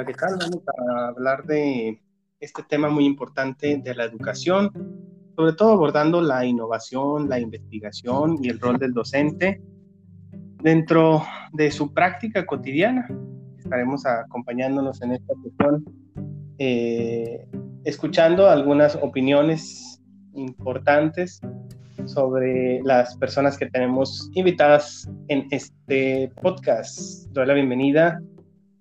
Hola, 0.00 0.06
¿qué 0.06 0.14
tal? 0.14 0.38
Vamos 0.40 0.62
a 0.66 1.08
hablar 1.08 1.44
de 1.44 2.00
este 2.40 2.62
tema 2.62 2.88
muy 2.88 3.04
importante 3.04 3.82
de 3.84 3.94
la 3.94 4.04
educación, 4.04 4.72
sobre 5.36 5.52
todo 5.52 5.72
abordando 5.72 6.22
la 6.22 6.42
innovación, 6.46 7.28
la 7.28 7.38
investigación 7.38 8.38
y 8.42 8.48
el 8.48 8.58
rol 8.58 8.78
del 8.78 8.94
docente 8.94 9.60
dentro 10.62 11.22
de 11.52 11.70
su 11.70 11.92
práctica 11.92 12.46
cotidiana. 12.46 13.06
Estaremos 13.58 14.06
acompañándonos 14.06 15.02
en 15.02 15.12
esta 15.12 15.34
sesión, 15.42 15.84
eh, 16.56 17.46
escuchando 17.84 18.48
algunas 18.48 18.96
opiniones 19.02 20.00
importantes 20.32 21.42
sobre 22.06 22.80
las 22.84 23.18
personas 23.18 23.58
que 23.58 23.66
tenemos 23.66 24.30
invitadas 24.32 25.10
en 25.28 25.46
este 25.50 26.32
podcast. 26.40 27.26
Doy 27.32 27.46
la 27.46 27.52
bienvenida 27.52 28.18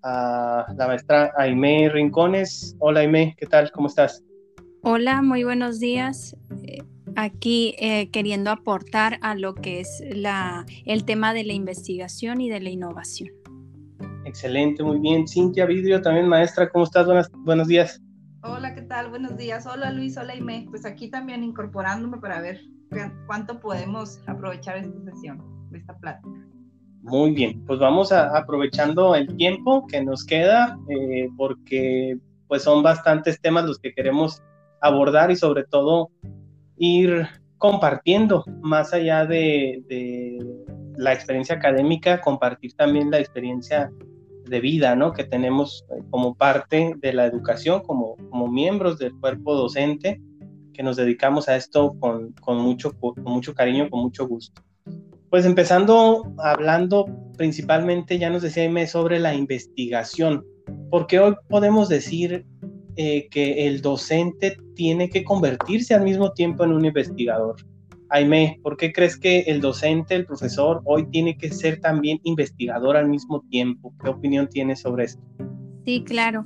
a 0.03 0.65
la 0.75 0.87
maestra 0.87 1.31
Aime 1.37 1.89
Rincones. 1.89 2.75
Hola 2.79 3.01
Aime, 3.01 3.35
¿qué 3.37 3.45
tal? 3.45 3.71
¿Cómo 3.71 3.87
estás? 3.87 4.23
Hola, 4.81 5.21
muy 5.21 5.43
buenos 5.43 5.79
días. 5.79 6.35
Eh, 6.63 6.83
aquí 7.15 7.75
eh, 7.79 8.09
queriendo 8.11 8.49
aportar 8.49 9.19
a 9.21 9.35
lo 9.35 9.55
que 9.55 9.81
es 9.81 10.01
la, 10.11 10.65
el 10.85 11.03
tema 11.05 11.33
de 11.33 11.43
la 11.43 11.53
investigación 11.53 12.41
y 12.41 12.49
de 12.49 12.61
la 12.61 12.69
innovación. 12.69 13.29
Excelente, 14.25 14.83
muy 14.83 14.99
bien. 14.99 15.27
Cintia 15.27 15.65
Vidrio, 15.65 16.01
también 16.01 16.27
maestra, 16.27 16.69
¿cómo 16.69 16.85
estás? 16.85 17.05
Buenas, 17.05 17.29
buenos 17.33 17.67
días. 17.67 18.01
Hola, 18.41 18.73
¿qué 18.73 18.83
tal? 18.83 19.09
Buenos 19.09 19.35
días. 19.35 19.65
Hola 19.65 19.91
Luis, 19.91 20.17
hola 20.17 20.33
Aime. 20.33 20.65
Pues 20.69 20.85
aquí 20.85 21.09
también 21.09 21.43
incorporándome 21.43 22.19
para 22.19 22.39
ver 22.39 22.61
cuánto 23.27 23.59
podemos 23.59 24.21
aprovechar 24.27 24.77
esta 24.77 24.97
sesión, 25.11 25.43
esta 25.73 25.97
plática. 25.97 26.29
Muy 27.01 27.31
bien, 27.31 27.63
pues 27.65 27.79
vamos 27.79 28.11
a, 28.11 28.37
aprovechando 28.37 29.15
el 29.15 29.35
tiempo 29.37 29.87
que 29.87 30.03
nos 30.03 30.25
queda, 30.25 30.77
eh, 30.89 31.29
porque 31.37 32.17
pues 32.47 32.63
son 32.63 32.83
bastantes 32.83 33.39
temas 33.39 33.65
los 33.65 33.79
que 33.79 33.93
queremos 33.93 34.41
abordar 34.81 35.31
y 35.31 35.35
sobre 35.35 35.63
todo 35.63 36.09
ir 36.77 37.27
compartiendo 37.57 38.43
más 38.61 38.93
allá 38.93 39.25
de, 39.25 39.83
la 40.97 41.13
experiencia 41.13 41.55
académica, 41.55 42.19
compartir 42.19 42.73
también 42.73 43.09
la 43.09 43.19
experiencia 43.19 43.89
de 44.45 44.59
vida, 44.59 44.95
¿no? 44.95 45.13
Que 45.13 45.23
tenemos 45.23 45.85
eh, 45.91 46.01
como 46.09 46.35
parte 46.35 46.93
de 46.97 47.13
la 47.13 47.25
educación, 47.25 47.81
como, 47.83 48.17
como 48.29 48.47
miembros 48.47 48.97
del 48.97 49.17
cuerpo 49.17 49.55
docente, 49.55 50.21
que 50.73 50.83
nos 50.83 50.97
dedicamos 50.97 51.47
a 51.47 51.55
esto 51.55 51.95
con, 51.99 52.33
con, 52.33 52.57
mucho, 52.57 52.91
con 52.99 53.13
mucho 53.23 53.53
cariño, 53.53 53.89
con 53.89 54.01
mucho 54.01 54.27
gusto. 54.27 54.61
Pues 55.29 55.45
empezando 55.45 56.33
hablando 56.39 57.05
principalmente, 57.37 58.17
ya 58.17 58.29
nos 58.29 58.41
decía 58.41 58.63
Aime, 58.63 58.87
sobre 58.87 59.19
la 59.19 59.33
investigación, 59.33 60.43
porque 60.89 61.19
hoy 61.19 61.35
podemos 61.47 61.87
decir 61.87 62.45
eh, 62.95 63.27
que 63.29 63.67
el 63.67 63.81
docente 63.81 64.57
tiene 64.75 65.09
que 65.09 65.23
convertirse 65.23 65.93
al 65.93 66.03
mismo 66.03 66.33
tiempo 66.33 66.63
en 66.63 66.73
un 66.73 66.85
investigador. 66.85 67.55
Aime, 68.09 68.59
¿por 68.63 68.75
qué 68.75 68.91
crees 68.91 69.17
que 69.17 69.41
el 69.41 69.61
docente, 69.61 70.15
el 70.15 70.25
profesor, 70.25 70.81
hoy 70.83 71.07
tiene 71.11 71.37
que 71.37 71.51
ser 71.51 71.79
también 71.79 72.19
investigador 72.23 72.97
al 72.97 73.07
mismo 73.07 73.41
tiempo? 73.49 73.93
¿Qué 74.03 74.09
opinión 74.09 74.49
tienes 74.49 74.81
sobre 74.81 75.05
esto? 75.05 75.21
Sí, 75.85 76.03
claro. 76.03 76.43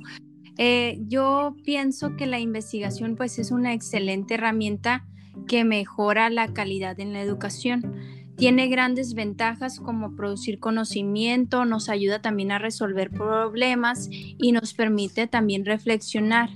Eh, 0.58 0.98
yo 1.08 1.56
pienso 1.64 2.16
que 2.16 2.26
la 2.26 2.38
investigación 2.38 3.16
pues 3.16 3.38
es 3.38 3.50
una 3.50 3.72
excelente 3.72 4.34
herramienta 4.34 5.06
que 5.48 5.64
mejora 5.64 6.30
la 6.30 6.52
calidad 6.52 7.00
en 7.00 7.12
la 7.12 7.22
educación 7.22 7.96
tiene 8.36 8.68
grandes 8.68 9.14
ventajas 9.14 9.78
como 9.78 10.16
producir 10.16 10.58
conocimiento, 10.58 11.64
nos 11.64 11.88
ayuda 11.88 12.20
también 12.20 12.50
a 12.50 12.58
resolver 12.58 13.10
problemas 13.10 14.08
y 14.10 14.52
nos 14.52 14.74
permite 14.74 15.26
también 15.26 15.64
reflexionar. 15.64 16.50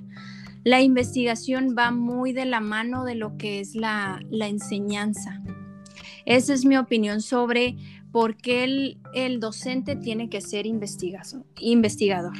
La 0.65 0.81
investigación 0.81 1.77
va 1.78 1.93
muy 1.93 2.33
de 2.33 2.44
la 2.44 2.61
mano 2.61 3.05
de 3.05 3.15
lo 3.15 3.37
que 3.37 3.61
es 3.61 3.75
la, 3.75 4.21
enseñanza. 4.31 5.41
Esa 6.27 6.53
es 6.53 6.65
mi 6.65 6.77
opinión 6.77 7.22
sobre 7.22 7.77
por 8.11 8.37
qué 8.37 8.97
el, 9.15 9.41
docente 9.41 9.94
tiene 9.94 10.28
que 10.28 10.41
ser 10.41 10.67
investigador. 10.67 12.34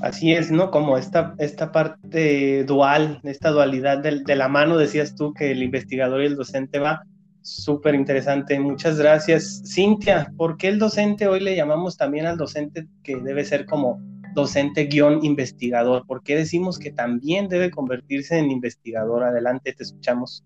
Así 0.00 0.32
es, 0.32 0.50
¿no? 0.50 0.70
Como 0.70 0.96
esta, 0.96 1.34
esta 1.38 1.70
parte 1.70 2.64
dual, 2.64 3.20
esta 3.24 3.50
dualidad 3.50 3.98
de, 3.98 4.22
de 4.24 4.36
la 4.36 4.48
mano, 4.48 4.76
decías 4.76 5.14
tú, 5.14 5.34
que 5.34 5.52
el 5.52 5.62
investigador 5.62 6.22
y 6.22 6.26
el 6.26 6.36
docente 6.36 6.78
va 6.78 7.04
Súper 7.44 7.94
interesante, 7.94 8.58
muchas 8.58 8.98
gracias. 8.98 9.62
Cintia, 9.66 10.32
¿por 10.34 10.56
qué 10.56 10.68
el 10.68 10.78
docente 10.78 11.28
hoy 11.28 11.40
le 11.40 11.54
llamamos 11.54 11.94
también 11.94 12.24
al 12.24 12.38
docente 12.38 12.86
que 13.02 13.16
debe 13.16 13.44
ser 13.44 13.66
como 13.66 14.00
docente 14.32 14.86
guion 14.86 15.22
investigador? 15.22 16.06
¿Por 16.06 16.22
qué 16.22 16.36
decimos 16.36 16.78
que 16.78 16.90
también 16.90 17.50
debe 17.50 17.70
convertirse 17.70 18.38
en 18.38 18.50
investigador? 18.50 19.24
Adelante, 19.24 19.74
te 19.74 19.82
escuchamos. 19.82 20.42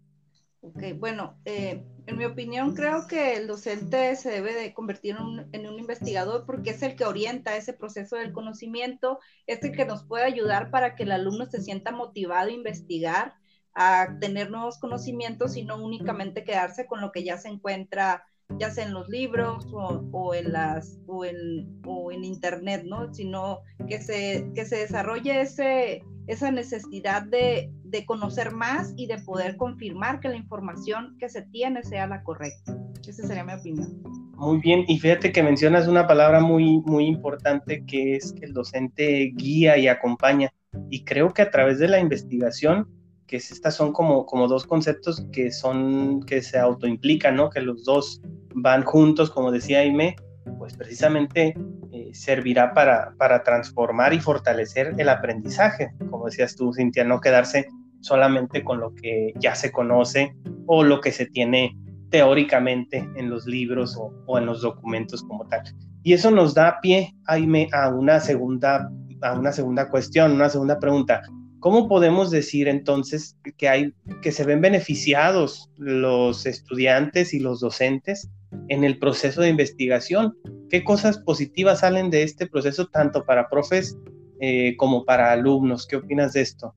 Ok, 0.60 0.82
bueno, 0.96 1.38
eh, 1.44 1.84
en 2.06 2.18
mi 2.18 2.24
opinión 2.24 2.74
creo 2.74 3.06
que 3.06 3.36
el 3.36 3.46
docente 3.46 4.16
se 4.16 4.30
debe 4.30 4.52
de 4.52 4.74
convertir 4.74 5.14
en 5.14 5.22
un, 5.22 5.48
en 5.52 5.68
un, 5.68 5.78
investigador 5.78 6.46
porque 6.46 6.70
es 6.70 6.82
el 6.82 6.96
que 6.96 7.04
orienta 7.04 7.56
ese 7.56 7.74
proceso 7.74 8.16
del 8.16 8.32
conocimiento, 8.32 9.20
es 9.46 9.62
el 9.62 9.70
que 9.70 9.84
nos 9.84 10.02
puede 10.02 10.24
ayudar 10.24 10.72
para 10.72 10.96
que 10.96 11.04
el 11.04 11.12
alumno 11.12 11.46
se 11.46 11.62
sienta 11.62 11.92
motivado 11.92 12.48
a 12.48 12.52
investigar, 12.52 13.34
a 13.80 14.18
tener 14.18 14.50
nuevos 14.50 14.78
conocimientos 14.78 15.56
y 15.56 15.64
no 15.64 15.82
únicamente 15.82 16.42
quedarse 16.42 16.86
con 16.86 17.00
lo 17.00 17.12
que 17.12 17.22
ya 17.22 17.38
se 17.38 17.48
encuentra 17.48 18.24
ya 18.58 18.70
sea 18.70 18.86
en 18.86 18.94
los 18.94 19.08
libros 19.08 19.66
o, 19.72 20.34
en 20.34 20.52
las 20.52 20.98
o 21.06 21.24
en, 21.24 21.80
o 21.84 22.10
en 22.10 22.24
internet, 22.24 22.84
¿no? 22.86 23.12
Sino 23.12 23.60
que 23.88 24.00
se, 24.00 24.50
que 24.54 24.64
se 24.64 24.76
desarrolle 24.76 25.42
ese, 25.42 26.02
esa 26.26 26.50
necesidad 26.50 27.22
de, 27.22 27.70
de, 27.84 28.06
conocer 28.06 28.52
más 28.52 28.94
y 28.96 29.06
de 29.06 29.18
poder 29.18 29.56
confirmar 29.56 30.20
que 30.20 30.28
la 30.28 30.36
información 30.36 31.16
que 31.18 31.28
se 31.28 31.42
tiene 31.42 31.82
sea 31.82 32.06
la 32.06 32.22
correcta. 32.22 32.76
Esa 33.06 33.26
sería 33.26 33.44
mi 33.44 33.52
opinión. 33.52 34.02
Muy 34.36 34.58
bien, 34.60 34.84
y 34.88 34.98
fíjate 34.98 35.30
que 35.30 35.42
mencionas 35.42 35.86
una 35.86 36.06
palabra 36.06 36.40
muy, 36.40 36.80
muy 36.86 37.06
importante 37.06 37.84
que 37.86 38.16
es 38.16 38.32
que 38.32 38.46
el 38.46 38.54
docente 38.54 39.32
guía 39.34 39.76
y 39.76 39.88
acompaña. 39.88 40.52
Y 40.90 41.04
creo 41.04 41.32
que 41.34 41.42
a 41.42 41.50
través 41.50 41.78
de 41.78 41.88
la 41.88 42.00
investigación 42.00 42.88
que 43.28 43.36
estas 43.36 43.76
son 43.76 43.92
como, 43.92 44.26
como 44.26 44.48
dos 44.48 44.66
conceptos 44.66 45.24
que 45.30 45.52
son, 45.52 46.22
que 46.22 46.42
se 46.42 46.58
autoimplican, 46.58 47.36
¿no? 47.36 47.50
Que 47.50 47.60
los 47.60 47.84
dos 47.84 48.20
van 48.54 48.82
juntos, 48.82 49.30
como 49.30 49.52
decía 49.52 49.80
Aime, 49.80 50.16
pues 50.58 50.74
precisamente 50.76 51.54
eh, 51.92 52.10
servirá 52.12 52.72
para, 52.74 53.12
para 53.18 53.44
transformar 53.44 54.14
y 54.14 54.20
fortalecer 54.20 54.94
el 54.98 55.08
aprendizaje, 55.08 55.90
como 56.10 56.24
decías 56.24 56.56
tú, 56.56 56.72
Cintia, 56.72 57.04
no 57.04 57.20
quedarse 57.20 57.68
solamente 58.00 58.64
con 58.64 58.80
lo 58.80 58.94
que 58.94 59.32
ya 59.38 59.54
se 59.54 59.70
conoce 59.70 60.34
o 60.66 60.82
lo 60.82 61.00
que 61.00 61.12
se 61.12 61.26
tiene 61.26 61.76
teóricamente 62.10 63.06
en 63.16 63.28
los 63.28 63.46
libros 63.46 63.98
o, 64.26 64.38
en 64.38 64.46
los 64.46 64.62
documentos 64.62 65.22
como 65.22 65.46
tal. 65.48 65.62
Y 66.02 66.14
eso 66.14 66.30
nos 66.30 66.54
da 66.54 66.80
pie, 66.80 67.14
Aime, 67.26 67.68
a 67.72 67.90
una 67.90 68.20
segunda, 68.20 68.90
a 69.20 69.38
una 69.38 69.52
segunda 69.52 69.90
cuestión, 69.90 70.32
una 70.32 70.48
segunda 70.48 70.78
pregunta. 70.78 71.20
¿Cómo 71.60 71.88
podemos 71.88 72.30
decir 72.30 72.68
entonces 72.68 73.36
que 73.56 73.68
hay 73.68 73.92
que 74.22 74.30
se 74.30 74.44
ven 74.44 74.60
beneficiados 74.60 75.70
los 75.76 76.46
estudiantes 76.46 77.34
y 77.34 77.40
los 77.40 77.60
docentes 77.60 78.28
en 78.68 78.84
el 78.84 78.98
proceso 78.98 79.40
de 79.40 79.48
investigación? 79.48 80.36
¿Qué 80.70 80.84
cosas 80.84 81.18
positivas 81.18 81.80
salen 81.80 82.10
de 82.10 82.22
este 82.22 82.46
proceso 82.46 82.86
tanto 82.86 83.24
para 83.24 83.48
profes 83.48 83.98
eh, 84.40 84.76
como 84.76 85.04
para 85.04 85.32
alumnos? 85.32 85.86
¿Qué 85.86 85.96
opinas 85.96 86.32
de 86.34 86.42
esto? 86.42 86.74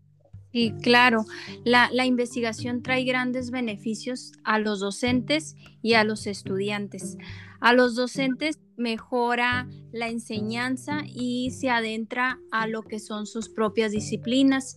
Sí, 0.52 0.74
claro, 0.81 1.25
la, 1.63 1.90
la, 1.94 2.06
investigación 2.06 2.84
trae 2.84 3.06
grandes 3.06 3.51
beneficios 3.51 4.33
a 4.44 4.60
los 4.60 4.81
docentes 4.81 5.56
y 5.81 5.94
a 5.94 6.04
los 6.04 6.28
estudiantes. 6.28 7.18
A 7.62 7.74
los 7.74 7.96
docentes 7.96 8.60
mejora 8.75 9.69
la 9.92 10.10
enseñanza 10.10 11.04
y 11.06 11.52
se 11.52 11.69
adentra 11.69 12.40
a 12.52 12.68
lo 12.68 12.81
que 12.81 13.00
son 13.00 13.28
sus 13.28 13.50
propias 13.50 13.92
disciplinas. 13.92 14.75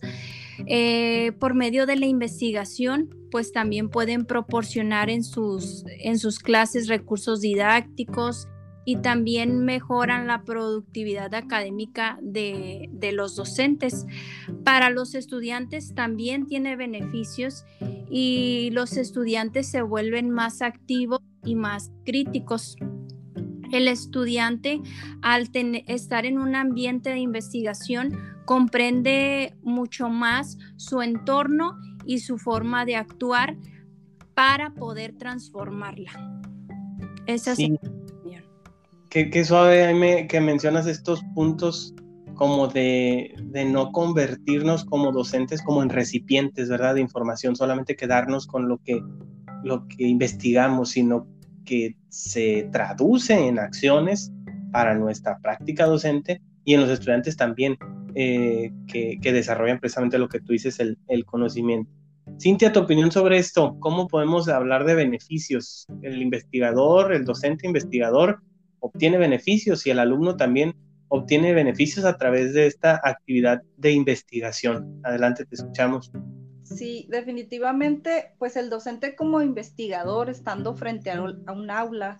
Eh, 0.67 1.31
por 1.39 1.55
medio 1.55 1.87
de 1.87 1.95
la 1.95 2.05
investigación, 2.05 3.09
pues 3.31 3.51
también 3.51 3.89
pueden 3.89 4.25
proporcionar 4.25 5.09
en 5.09 5.23
sus, 5.23 5.83
en 5.99 6.19
sus 6.19 6.37
clases 6.37 6.87
recursos 6.87 7.41
didácticos 7.41 8.47
y 8.85 8.97
también 8.97 9.65
mejoran 9.65 10.27
la 10.27 10.43
productividad 10.43 11.33
académica 11.33 12.19
de, 12.21 12.87
de 12.91 13.11
los 13.13 13.35
docentes. 13.35 14.05
Para 14.63 14.91
los 14.91 15.15
estudiantes 15.15 15.95
también 15.95 16.45
tiene 16.45 16.75
beneficios 16.75 17.65
y 18.11 18.69
los 18.73 18.95
estudiantes 18.95 19.67
se 19.67 19.81
vuelven 19.81 20.29
más 20.29 20.61
activos 20.61 21.19
y 21.45 21.55
más 21.55 21.91
críticos. 22.05 22.75
El 23.71 23.87
estudiante, 23.87 24.81
al 25.21 25.49
estar 25.87 26.25
en 26.25 26.37
un 26.37 26.55
ambiente 26.55 27.09
de 27.09 27.19
investigación, 27.19 28.17
comprende 28.45 29.55
mucho 29.63 30.09
más 30.09 30.57
su 30.77 31.01
entorno 31.01 31.77
y 32.05 32.19
su 32.19 32.37
forma 32.37 32.85
de 32.85 32.95
actuar 32.95 33.57
para 34.33 34.73
poder 34.73 35.17
transformarla. 35.17 36.11
Esa 37.25 37.55
sí. 37.55 37.77
Qué, 39.09 39.29
qué, 39.29 39.45
suave, 39.45 40.27
que 40.27 40.41
mencionas 40.41 40.87
estos 40.87 41.23
puntos 41.33 41.95
como 42.35 42.67
de, 42.67 43.33
no 43.67 43.91
convertirnos 43.91 44.85
como 44.85 45.11
docentes 45.11 45.61
como 45.61 45.81
en 45.81 45.89
recipientes, 45.89 46.69
¿verdad? 46.69 46.95
De 46.95 47.01
información, 47.01 47.55
solamente 47.55 47.95
quedarnos 47.95 48.45
con 48.45 48.67
lo 48.67 48.77
que, 48.83 49.01
lo 49.63 49.87
que 49.87 50.07
investigamos, 50.07 50.89
sino 50.91 51.27
que 51.65 51.95
se 52.09 52.69
traduce 52.71 53.33
en 53.47 53.59
acciones 53.59 54.31
para 54.71 54.95
nuestra 54.95 55.37
práctica 55.39 55.85
docente 55.85 56.41
y 56.63 56.73
en 56.73 56.81
los 56.81 56.89
estudiantes 56.89 57.35
también 57.37 57.77
eh, 58.15 58.71
que, 58.87 59.19
desarrollan 59.21 59.79
precisamente 59.79 60.17
lo 60.17 60.29
que 60.29 60.39
tú 60.39 60.53
dices, 60.53 60.79
el, 60.79 60.97
el 61.07 61.25
conocimiento. 61.25 61.91
Cintia, 62.39 62.73
tu 62.73 62.79
opinión 62.79 63.11
sobre 63.11 63.37
esto, 63.37 63.77
¿cómo 63.79 64.07
podemos 64.07 64.47
hablar 64.49 64.85
de 64.85 64.95
beneficios? 64.95 65.85
El 66.01 66.21
investigador, 66.21 67.13
el 67.13 67.23
docente 67.23 67.67
investigador 67.67 68.41
obtiene 68.79 69.17
beneficios 69.17 69.85
y 69.85 69.91
el 69.91 69.99
alumno 69.99 70.35
también 70.35 70.75
obtiene 71.07 71.53
beneficios 71.53 72.05
a 72.05 72.17
través 72.17 72.53
de 72.53 72.67
esta 72.67 72.99
actividad 73.03 73.61
de 73.77 73.91
investigación. 73.91 74.99
Adelante, 75.03 75.45
te 75.45 75.55
escuchamos. 75.55 76.11
Sí, 76.65 77.07
definitivamente, 77.09 78.31
pues 78.39 78.55
el 78.55 78.69
docente 78.69 79.15
como 79.15 79.41
investigador, 79.41 80.29
estando 80.29 80.75
frente 80.75 81.11
a, 81.11 81.21
un 81.21 81.69
aula, 81.69 82.17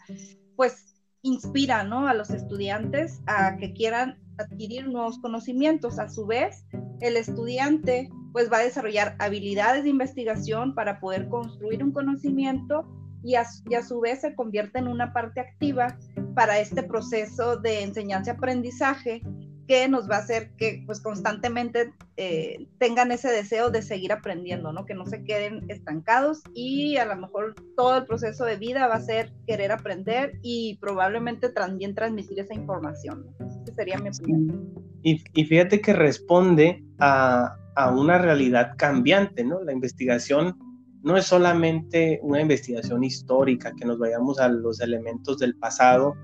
pues 0.55 0.95
inspira, 1.23 1.83
¿no? 1.83 2.07
A 2.07 2.13
los 2.13 2.29
estudiantes 2.29 3.21
a 3.25 3.57
que 3.57 3.73
quieran 3.73 4.19
adquirir 4.37 4.87
nuevos 4.87 5.17
conocimientos. 5.19 5.97
A 5.97 6.09
su 6.09 6.27
vez, 6.27 6.63
el 7.01 7.17
estudiante 7.17 8.07
pues 8.31 8.51
va 8.51 8.57
a 8.57 8.63
desarrollar 8.63 9.15
habilidades 9.19 9.83
de 9.83 9.89
investigación 9.89 10.75
para 10.75 10.99
poder 10.99 11.27
construir 11.29 11.83
un 11.83 11.91
conocimiento 11.91 12.85
y 13.23 13.35
a, 13.35 13.45
su 13.45 13.99
vez 14.01 14.21
se 14.21 14.35
convierte 14.35 14.77
en 14.77 14.87
una 14.87 15.11
parte 15.11 15.39
activa 15.39 15.97
para 16.35 16.59
este 16.59 16.83
proceso 16.83 17.57
de 17.57 17.81
enseñanza-aprendizaje 17.81 19.23
que 19.67 19.87
nos 19.87 20.09
va 20.09 20.17
a 20.17 20.19
hacer 20.19 20.51
que 20.57 20.83
pues 20.85 21.01
constantemente 21.01 21.93
eh, 22.17 22.67
tengan 22.77 23.11
ese 23.11 23.29
deseo 23.29 23.69
de 23.69 23.81
seguir 23.81 24.11
aprendiendo, 24.11 24.71
¿no? 24.71 24.85
Que 24.85 24.93
no 24.93 25.05
se 25.05 25.23
queden 25.23 25.65
estancados 25.69 26.43
y 26.53 26.97
a 26.97 27.05
lo 27.05 27.15
mejor 27.15 27.55
todo 27.75 27.97
el 27.97 28.05
proceso 28.05 28.45
de 28.45 28.57
vida 28.57 28.87
va 28.87 28.95
a 28.95 29.01
ser 29.01 29.33
querer 29.47 29.71
aprender 29.71 30.39
y 30.41 30.77
probablemente 30.79 31.49
también 31.49 31.95
transmitir 31.95 32.39
esa 32.39 32.53
información. 32.53 33.25
Esa 33.39 33.75
sería 33.75 33.97
mi 33.97 34.09
opinión. 34.09 34.73
Y, 35.03 35.23
y 35.33 35.45
fíjate 35.45 35.81
que 35.81 35.93
responde 35.93 36.83
a, 36.99 37.55
a 37.75 37.91
una 37.91 38.17
realidad 38.17 38.73
cambiante, 38.77 39.43
¿no? 39.43 39.63
La 39.63 39.73
investigación 39.73 40.57
no 41.03 41.17
es 41.17 41.25
solamente 41.25 42.19
una 42.23 42.41
investigación 42.41 43.03
histórica, 43.03 43.71
que 43.77 43.85
nos 43.85 43.99
vayamos 43.99 44.39
a 44.39 44.47
los 44.47 44.81
elementos 44.81 45.37
del 45.37 45.55
pasado, 45.55 46.15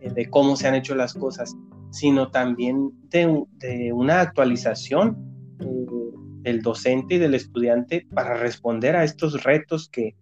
eh, 0.00 0.12
de 0.12 0.30
cómo 0.30 0.54
se 0.54 0.68
han 0.68 0.76
hecho 0.76 0.94
las 0.94 1.12
cosas, 1.12 1.56
sino 1.90 2.30
también 2.30 2.90
de, 3.10 3.92
una 3.92 4.20
actualización 4.20 5.16
eh, 5.60 5.64
del 6.42 6.62
docente 6.62 7.14
y 7.14 7.18
del 7.18 7.34
estudiante 7.34 8.06
para 8.14 8.34
responder 8.34 8.96
a 8.96 9.04
estos 9.04 9.44
retos 9.44 9.88
que, 9.88 10.14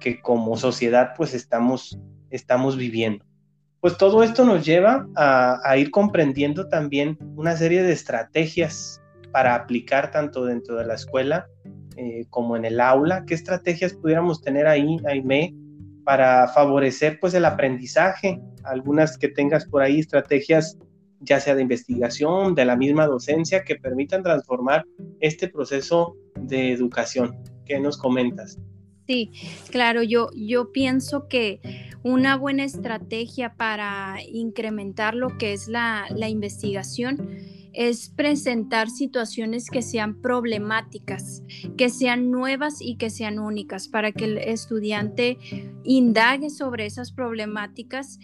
que 0.00 0.20
como 0.20 0.56
sociedad 0.56 1.12
pues 1.16 1.34
estamos, 1.34 1.98
estamos 2.30 2.76
viviendo. 2.76 3.24
Pues 3.84 3.98
todo 3.98 4.22
esto 4.22 4.46
nos 4.46 4.64
lleva 4.64 5.06
a, 5.14 5.76
ir 5.76 5.90
comprendiendo 5.90 6.70
también 6.70 7.18
una 7.36 7.54
serie 7.54 7.82
de 7.82 7.92
estrategias 7.92 9.02
para 9.30 9.54
aplicar 9.54 10.10
tanto 10.10 10.46
dentro 10.46 10.76
de 10.76 10.86
la 10.86 10.94
escuela 10.94 11.46
eh, 11.96 12.24
como 12.30 12.56
en 12.56 12.64
el 12.64 12.80
aula? 12.80 13.24
¿Qué 13.26 13.34
estrategias 13.34 13.92
pudiéramos 13.92 14.40
tener 14.40 14.66
ahí, 14.66 14.96
Aime, 15.06 15.54
para 16.02 16.48
favorecer 16.48 17.18
pues 17.20 17.34
el 17.34 17.44
aprendizaje? 17.44 18.40
Algunas 18.62 19.18
que 19.18 19.28
tengas 19.28 19.66
por 19.66 19.82
ahí, 19.82 20.00
estrategias 20.00 20.78
ya 21.24 21.40
sea 21.40 21.54
de 21.54 21.62
investigación, 21.62 22.54
de 22.54 22.64
la 22.64 22.76
misma 22.76 23.06
docencia, 23.06 23.64
que 23.64 23.76
permitan 23.76 24.22
transformar 24.22 24.84
este 25.20 25.48
proceso 25.48 26.16
de 26.38 26.72
educación. 26.72 27.36
¿Qué 27.64 27.80
nos 27.80 27.96
comentas? 27.96 28.58
Sí, 29.06 29.32
claro, 29.70 30.02
yo, 30.02 30.30
yo 30.34 30.72
pienso 30.72 31.28
que 31.28 31.60
una 32.02 32.36
buena 32.36 32.64
estrategia 32.64 33.54
para 33.54 34.16
incrementar 34.26 35.14
lo 35.14 35.36
que 35.38 35.52
es 35.52 35.68
la, 35.68 36.06
la 36.10 36.28
investigación 36.28 37.53
es 37.74 38.08
presentar 38.08 38.88
situaciones 38.88 39.68
que 39.68 39.82
sean 39.82 40.20
problemáticas, 40.20 41.42
que 41.76 41.90
sean 41.90 42.30
nuevas 42.30 42.80
y 42.80 42.96
que 42.96 43.10
sean 43.10 43.38
únicas 43.38 43.88
para 43.88 44.12
que 44.12 44.24
el 44.24 44.38
estudiante 44.38 45.38
indague 45.82 46.50
sobre 46.50 46.86
esas 46.86 47.12
problemáticas 47.12 48.18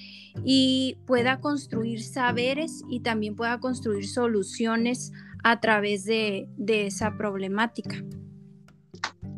y 0.45 0.99
pueda 1.07 1.41
construir 1.41 2.03
saberes 2.03 2.83
y 2.89 3.01
también 3.01 3.35
pueda 3.35 3.59
construir 3.59 4.07
soluciones 4.07 5.13
a 5.43 5.61
través 5.61 6.05
de, 6.05 6.49
esa 6.69 7.17
problemática. 7.17 7.97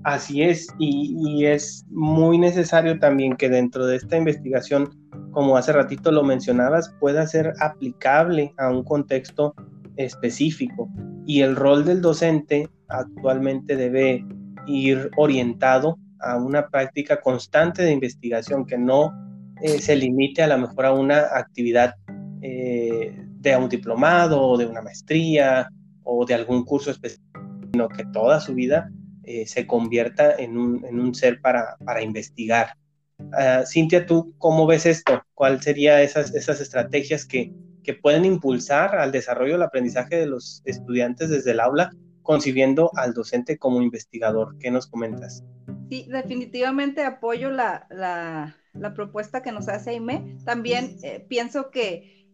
Así 0.05 0.43
es, 0.43 0.67
y, 0.79 1.15
y, 1.25 1.47
es 1.47 1.87
muy 1.89 2.37
necesario 2.37 2.99
también 2.99 3.37
que 3.37 3.49
dentro 3.49 3.87
de 3.87 3.97
esta 3.97 4.17
investigación, 4.17 4.91
como 5.31 5.57
hace 5.57 5.73
ratito 5.73 6.11
lo 6.11 6.25
mencionabas, 6.25 6.93
pueda 6.99 7.25
ser 7.27 7.53
aplicable 7.61 8.53
a 8.59 8.69
un 8.69 8.83
contexto 8.83 9.55
específico 9.97 10.89
y 11.27 11.41
el 11.43 11.57
rol 11.57 11.85
del 11.85 12.01
docente 12.01 12.69
actualmente 12.89 13.77
debe 13.77 14.25
ir 14.67 15.11
orientado 15.17 15.99
a 16.21 16.37
una 16.37 16.69
práctica 16.69 17.21
constante 17.21 17.83
de 17.83 17.93
investigación 17.93 18.65
que 18.67 18.79
no 18.79 19.13
eh, 19.61 19.81
se 19.81 19.97
limite 19.97 20.43
a 20.43 20.49
lo 20.49 20.59
mejor 20.59 20.87
a 20.87 20.93
una 20.93 21.19
actividad 21.35 21.95
eh, 22.41 23.17
de 23.41 23.57
un 23.57 23.69
diplomado 23.69 24.41
o 24.41 24.57
de 24.57 24.67
una 24.67 24.83
maestría 24.83 25.69
o 26.05 26.25
de 26.25 26.35
algún 26.35 26.65
curso 26.65 26.91
específico, 26.91 27.41
sino 27.73 27.89
que 27.89 28.05
toda 28.13 28.41
su 28.41 28.55
vida 28.55 28.91
eh, 29.25 29.47
se 29.47 29.67
convierta 29.67 30.35
en 30.37 30.57
un, 30.57 31.15
ser 31.15 31.41
para, 31.41 31.77
investigar. 32.03 32.75
Uh, 33.19 33.65
Cintia, 33.65 34.05
¿tú 34.05 34.35
cómo 34.39 34.67
ves 34.67 34.85
esto? 34.85 35.23
¿Cuáles 35.35 35.63
serían 35.63 36.01
esas, 36.01 36.35
esas 36.35 36.61
estrategias 36.61 37.25
que, 37.25 37.53
que 37.83 37.95
pueden 37.95 38.25
impulsar 38.25 38.97
al 38.97 39.13
desarrollo 39.13 39.55
del 39.55 39.63
aprendizaje 39.63 40.17
de 40.17 40.27
los 40.27 40.63
estudiantes 40.65 41.31
desde 41.31 41.53
el 41.53 41.61
aula, 41.61 41.91
concibiendo 42.23 42.91
al 42.95 43.15
docente 43.15 43.59
como 43.59 43.83
investigador. 43.83 44.57
¿Qué 44.59 44.71
nos 44.71 44.87
comentas? 44.87 45.45
Sí, 45.91 46.07
definitivamente 46.11 47.05
apoyo 47.05 47.51
la, 47.51 48.57
propuesta 48.95 49.43
que 49.43 49.53
nos 49.53 49.69
hace 49.69 49.91
Aime. 49.91 50.37
También 50.45 50.97
eh, 51.03 51.25
pienso 51.29 51.71
que 51.71 52.27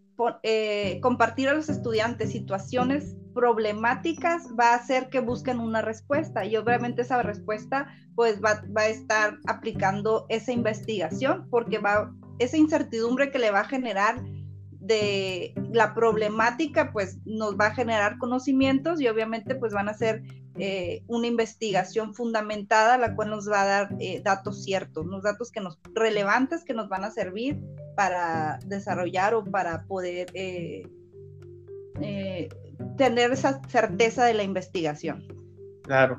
eh, 0.42 0.98
compartir 1.00 1.48
a 1.48 1.54
los 1.54 1.68
estudiantes 1.68 2.32
situaciones 2.32 3.16
problemáticas 3.34 4.48
va 4.58 4.72
a 4.72 4.74
hacer 4.74 5.10
que 5.10 5.20
busquen 5.20 5.60
una 5.60 5.80
respuesta 5.80 6.44
y 6.44 6.56
obviamente 6.56 7.02
esa 7.02 7.22
respuesta 7.22 7.94
pues 8.16 8.40
va, 8.42 8.64
va 8.76 8.82
a 8.82 8.88
estar 8.88 9.38
aplicando 9.46 10.26
esa 10.28 10.50
investigación 10.50 11.46
porque 11.50 11.78
va 11.78 12.12
esa 12.40 12.56
incertidumbre 12.56 13.30
que 13.30 13.38
le 13.38 13.52
va 13.52 13.60
a 13.60 13.68
generar 13.68 14.20
de 14.88 15.54
la 15.72 15.94
problemática, 15.94 16.90
pues 16.92 17.18
nos 17.24 17.56
va 17.56 17.66
a 17.66 17.74
generar 17.74 18.18
conocimientos 18.18 19.00
y 19.00 19.06
obviamente 19.06 19.54
pues 19.54 19.72
van 19.72 19.88
a 19.88 19.94
ser 19.94 20.22
eh, 20.58 21.02
una 21.06 21.26
investigación 21.26 22.14
fundamentada, 22.14 22.98
la 22.98 23.14
cual 23.14 23.30
nos 23.30 23.48
va 23.48 23.62
a 23.62 23.66
dar 23.66 23.96
eh, 24.00 24.20
datos 24.24 24.64
ciertos, 24.64 25.06
unos 25.06 25.22
datos 25.22 25.52
que 25.52 25.60
nos 25.60 25.78
relevantes 25.94 26.64
que 26.64 26.74
nos 26.74 26.88
van 26.88 27.04
a 27.04 27.10
servir 27.10 27.60
para 27.94 28.58
desarrollar 28.66 29.34
o 29.34 29.44
para 29.44 29.84
poder 29.84 30.28
eh, 30.34 30.88
tener 32.96 33.30
esa 33.30 33.60
certeza 33.68 34.24
de 34.24 34.34
la 34.34 34.42
investigación. 34.42 35.22
Claro. 35.82 36.18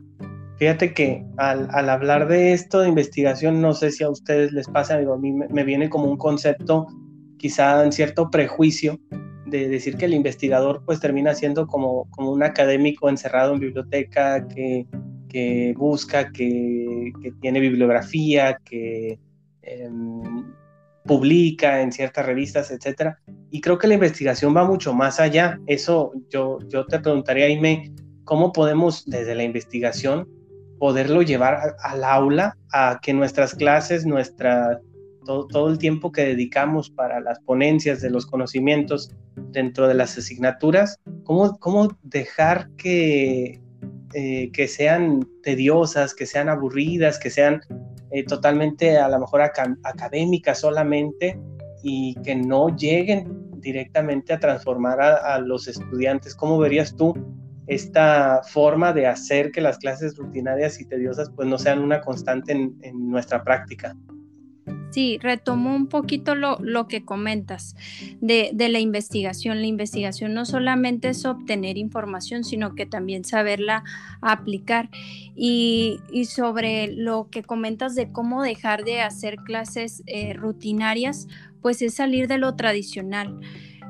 Fíjate 0.57 0.93
que 0.93 1.25
al, 1.37 1.89
hablar 1.89 2.27
de 2.27 2.53
esto 2.53 2.81
de 2.81 2.89
investigación, 2.89 3.61
no 3.61 3.73
sé 3.73 3.91
si 3.91 4.03
a 4.03 4.09
ustedes 4.09 4.51
les 4.51 4.67
pasa, 4.67 4.95
a 4.95 5.17
mí 5.17 5.31
me 5.31 5.63
viene 5.63 5.89
como 5.89 6.05
un 6.05 6.17
concepto 6.17 6.87
quizá 7.39 7.83
en 7.83 7.91
cierto 7.91 8.29
prejuicio 8.29 8.99
de 9.47 9.67
decir 9.67 9.97
que 9.97 10.05
el 10.05 10.13
investigador 10.13 10.83
pues 10.85 10.99
termina 10.99 11.33
siendo 11.33 11.65
como, 11.65 12.07
como 12.11 12.31
un 12.31 12.43
académico 12.43 13.09
encerrado 13.09 13.53
en 13.53 13.59
biblioteca 13.59 14.47
que, 14.47 14.85
que 15.27 15.73
busca, 15.75 16.31
que, 16.31 17.11
que, 17.21 17.31
tiene 17.41 17.59
bibliografía, 17.59 18.59
que 18.63 19.17
em, 19.63 20.45
publica 21.05 21.81
en 21.81 21.91
ciertas 21.91 22.25
revistas, 22.25 22.69
etc. 22.71 23.15
Y 23.49 23.61
creo 23.61 23.79
que 23.79 23.87
la 23.87 23.95
investigación 23.95 24.55
va 24.55 24.65
mucho 24.65 24.93
más 24.93 25.19
allá. 25.19 25.59
Eso 25.65 26.11
yo, 26.29 26.59
yo 26.67 26.85
te 26.85 26.99
preguntaría, 26.99 27.45
Aime, 27.45 27.91
¿cómo 28.25 28.51
podemos 28.51 29.05
desde 29.05 29.33
la 29.33 29.43
investigación 29.43 30.27
poderlo 30.77 31.21
llevar 31.21 31.75
al 31.83 32.03
aula 32.03 32.55
a 32.71 32.99
que 33.01 33.13
nuestras 33.13 33.53
clases, 33.53 34.05
nuestras 34.05 34.79
todo, 35.29 35.69
el 35.69 35.77
tiempo 35.77 36.11
que 36.11 36.25
dedicamos 36.25 36.89
para 36.89 37.19
las 37.19 37.39
ponencias 37.41 38.01
de 38.01 38.09
los 38.09 38.25
conocimientos 38.25 39.11
dentro 39.51 39.87
de 39.87 39.93
las 39.93 40.17
asignaturas, 40.17 40.99
cómo, 41.23 41.59
cómo 41.59 41.95
dejar 42.01 42.69
que, 42.77 43.61
eh, 44.15 44.51
que 44.51 44.67
sean 44.67 45.27
tediosas, 45.43 46.15
que 46.15 46.25
sean 46.25 46.49
aburridas, 46.49 47.19
que 47.19 47.29
sean 47.29 47.61
eh, 48.11 48.23
totalmente 48.25 48.97
a 48.97 49.07
lo 49.07 49.19
mejor 49.19 49.41
académicas 49.41 50.59
solamente 50.59 51.39
y 51.83 52.15
que 52.23 52.35
no 52.35 52.75
lleguen 52.75 53.51
directamente 53.61 54.33
a 54.33 54.39
transformar 54.39 54.99
a, 54.99 55.37
los 55.39 55.67
estudiantes. 55.67 56.33
¿Cómo 56.33 56.57
verías 56.57 56.95
tú 56.95 57.13
esta 57.67 58.41
forma 58.43 58.93
de 58.93 59.05
hacer 59.05 59.51
que 59.51 59.61
las 59.61 59.77
clases 59.77 60.17
rutinarias 60.17 60.81
y 60.81 60.85
tediosas 60.85 61.29
pues 61.35 61.47
no 61.47 61.59
sean 61.59 61.79
una 61.79 62.01
constante 62.01 62.53
en 62.53 63.09
nuestra 63.09 63.43
práctica? 63.43 63.95
Sí, 64.91 65.19
retomo 65.21 65.75
un 65.75 65.85
poquito 65.85 66.33
lo, 66.33 66.87
que 66.87 67.05
comentas 67.05 67.75
de, 68.21 68.51
la 68.55 68.79
investigación. 68.79 69.61
La 69.61 69.67
investigación 69.67 70.33
no 70.33 70.45
solamente 70.45 71.09
es 71.09 71.25
obtener 71.25 71.77
información, 71.77 72.43
sino 72.43 72.73
que 72.73 72.87
también 72.87 73.23
saberla 73.23 73.83
aplicar. 74.21 74.89
Y, 75.35 75.99
sobre 76.25 76.87
lo 76.87 77.29
que 77.29 77.43
comentas 77.43 77.95
de 77.95 78.11
cómo 78.11 78.41
dejar 78.41 78.83
de 78.83 79.01
hacer 79.01 79.37
clases 79.37 80.03
eh, 80.07 80.33
rutinarias, 80.33 81.27
pues 81.61 81.81
es 81.81 81.93
salir 81.93 82.27
de 82.27 82.37
lo 82.37 82.55
tradicional 82.55 83.39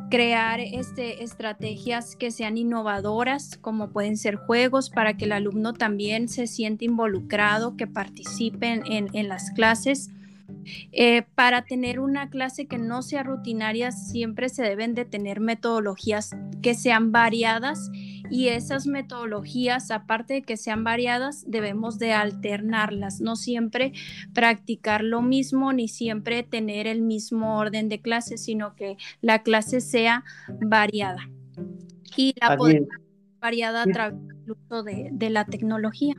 crear 0.09 0.59
este, 0.59 1.23
estrategias 1.23 2.15
que 2.15 2.31
sean 2.31 2.57
innovadoras, 2.57 3.59
como 3.61 3.91
pueden 3.91 4.17
ser 4.17 4.37
juegos, 4.37 4.89
para 4.89 5.15
que 5.15 5.25
el 5.25 5.31
alumno 5.33 5.73
también 5.73 6.29
se 6.29 6.47
sienta 6.47 6.83
involucrado, 6.83 7.77
que 7.77 7.85
participe 7.85 8.81
en 8.87 9.27
las 9.27 9.51
clases 9.51 10.09
eh, 10.91 11.23
para 11.35 11.63
tener 11.63 11.99
una 11.99 12.29
clase 12.29 12.67
que 12.67 12.77
no 12.77 13.01
sea 13.01 13.23
rutinaria, 13.23 13.91
siempre 13.91 14.49
se 14.49 14.63
deben 14.63 14.93
de 14.93 15.05
tener 15.05 15.39
metodologías 15.39 16.31
que 16.61 16.75
sean 16.75 17.11
variadas 17.11 17.89
y 18.29 18.49
esas 18.49 18.85
metodologías, 18.85 19.91
aparte 19.91 20.35
de 20.35 20.41
que 20.43 20.57
sean 20.57 20.83
variadas, 20.83 21.43
debemos 21.47 21.97
de 21.97 22.13
alternarlas, 22.13 23.21
no 23.21 23.35
siempre 23.35 23.93
practicar 24.33 25.03
lo 25.03 25.21
mismo 25.21 25.73
ni 25.73 25.87
siempre 25.87 26.43
tener 26.43 26.87
el 26.87 27.01
mismo 27.01 27.57
orden 27.57 27.89
de 27.89 28.01
clase, 28.01 28.37
sino 28.37 28.75
que 28.75 28.97
la 29.21 29.43
clase 29.43 29.81
sea 29.81 30.23
variada. 30.61 31.29
Y 32.15 32.33
la 32.39 32.57
variada 33.39 33.83
a 33.83 33.85
través 33.85 34.19
del 34.27 34.51
uso 34.51 34.83
de, 34.83 35.09
de 35.11 35.29
la 35.29 35.45
tecnología. 35.45 36.15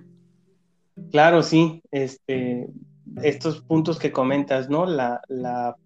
Claro, 1.11 1.43
sí. 1.43 1.83
Este, 1.91 2.69
estos 3.23 3.63
puntos 3.63 3.99
que 3.99 4.13
comentas, 4.13 4.69
¿no? 4.69 4.87
La, 4.87 5.21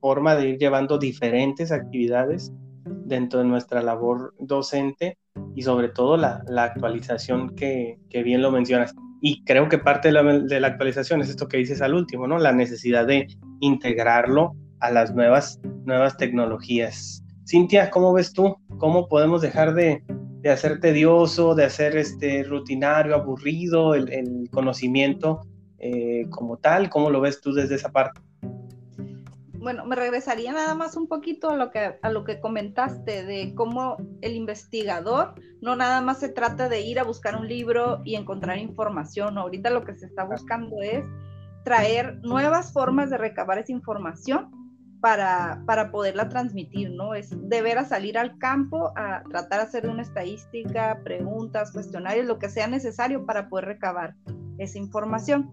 forma 0.00 0.34
de 0.36 0.50
ir 0.50 0.58
llevando 0.58 0.98
diferentes 0.98 1.72
actividades 1.72 2.52
dentro 2.84 3.40
de 3.40 3.46
nuestra 3.46 3.82
labor 3.82 4.34
docente 4.38 5.18
y 5.54 5.62
sobre 5.62 5.88
todo 5.88 6.16
la, 6.16 6.42
actualización 6.56 7.54
que, 7.54 7.98
bien 8.10 8.42
lo 8.42 8.50
mencionas. 8.50 8.94
Y 9.20 9.42
creo 9.44 9.68
que 9.68 9.78
parte 9.78 10.08
de 10.08 10.12
la, 10.12 10.22
de 10.22 10.60
la, 10.60 10.68
actualización 10.68 11.22
es 11.22 11.30
esto 11.30 11.48
que 11.48 11.56
dices 11.56 11.80
al 11.80 11.94
último, 11.94 12.26
¿no? 12.26 12.38
La 12.38 12.52
necesidad 12.52 13.06
de 13.06 13.26
integrarlo 13.60 14.54
a 14.80 14.90
las 14.90 15.14
nuevas, 15.14 15.60
nuevas 15.84 16.16
tecnologías. 16.16 17.22
Cintia, 17.46 17.90
¿cómo 17.90 18.12
ves 18.12 18.32
tú? 18.32 18.56
¿Cómo 18.78 19.08
podemos 19.08 19.40
dejar 19.40 19.74
de, 19.74 20.02
de 20.40 20.50
hacer 20.50 20.80
tedioso, 20.80 21.54
de 21.54 21.64
hacer 21.64 21.96
este 21.96 22.42
rutinario, 22.42 23.14
aburrido 23.14 23.94
el, 23.94 24.12
el 24.12 24.50
conocimiento 24.50 25.40
eh, 25.86 26.30
como 26.30 26.56
tal? 26.56 26.88
¿Cómo 26.88 27.10
lo 27.10 27.20
ves 27.20 27.42
tú 27.42 27.52
desde 27.52 27.74
esa 27.74 27.92
parte? 27.92 28.18
Bueno, 29.52 29.84
me 29.84 29.96
regresaría 29.96 30.50
nada 30.50 30.74
más 30.74 30.96
un 30.96 31.08
poquito 31.08 31.50
a 31.50 31.56
lo 31.56 31.70
que 31.70 31.98
a 32.00 32.10
lo 32.10 32.24
que 32.24 32.40
comentaste 32.40 33.22
de 33.24 33.54
cómo 33.54 33.98
el 34.22 34.34
investigador 34.34 35.34
no 35.60 35.76
nada 35.76 36.00
más 36.00 36.20
se 36.20 36.30
trata 36.30 36.70
de 36.70 36.80
ir 36.80 36.98
a 36.98 37.04
buscar 37.04 37.36
un 37.36 37.48
libro 37.48 38.00
y 38.02 38.14
encontrar 38.14 38.56
información. 38.58 39.36
Ahorita 39.36 39.68
lo 39.68 39.84
que 39.84 39.94
se 39.94 40.06
está 40.06 40.24
buscando 40.24 40.80
es 40.80 41.04
traer 41.64 42.18
nuevas 42.22 42.72
formas 42.72 43.10
de 43.10 43.18
recabar 43.18 43.58
esa 43.58 43.72
información 43.72 44.50
para, 45.02 45.62
para, 45.66 45.90
poderla 45.90 46.30
transmitir, 46.30 46.92
¿no? 46.92 47.14
Es 47.14 47.28
deber 47.50 47.76
a 47.76 47.84
salir 47.84 48.16
al 48.16 48.38
campo 48.38 48.94
a 48.96 49.22
tratar 49.24 49.60
de 49.60 49.66
hacer 49.66 49.86
una 49.86 50.00
estadística, 50.00 50.98
preguntas, 51.04 51.72
cuestionarios, 51.72 52.24
lo 52.24 52.38
que 52.38 52.48
sea 52.48 52.68
necesario 52.68 53.26
para 53.26 53.50
poder 53.50 53.66
recabar 53.66 54.14
esa 54.56 54.78
información. 54.78 55.50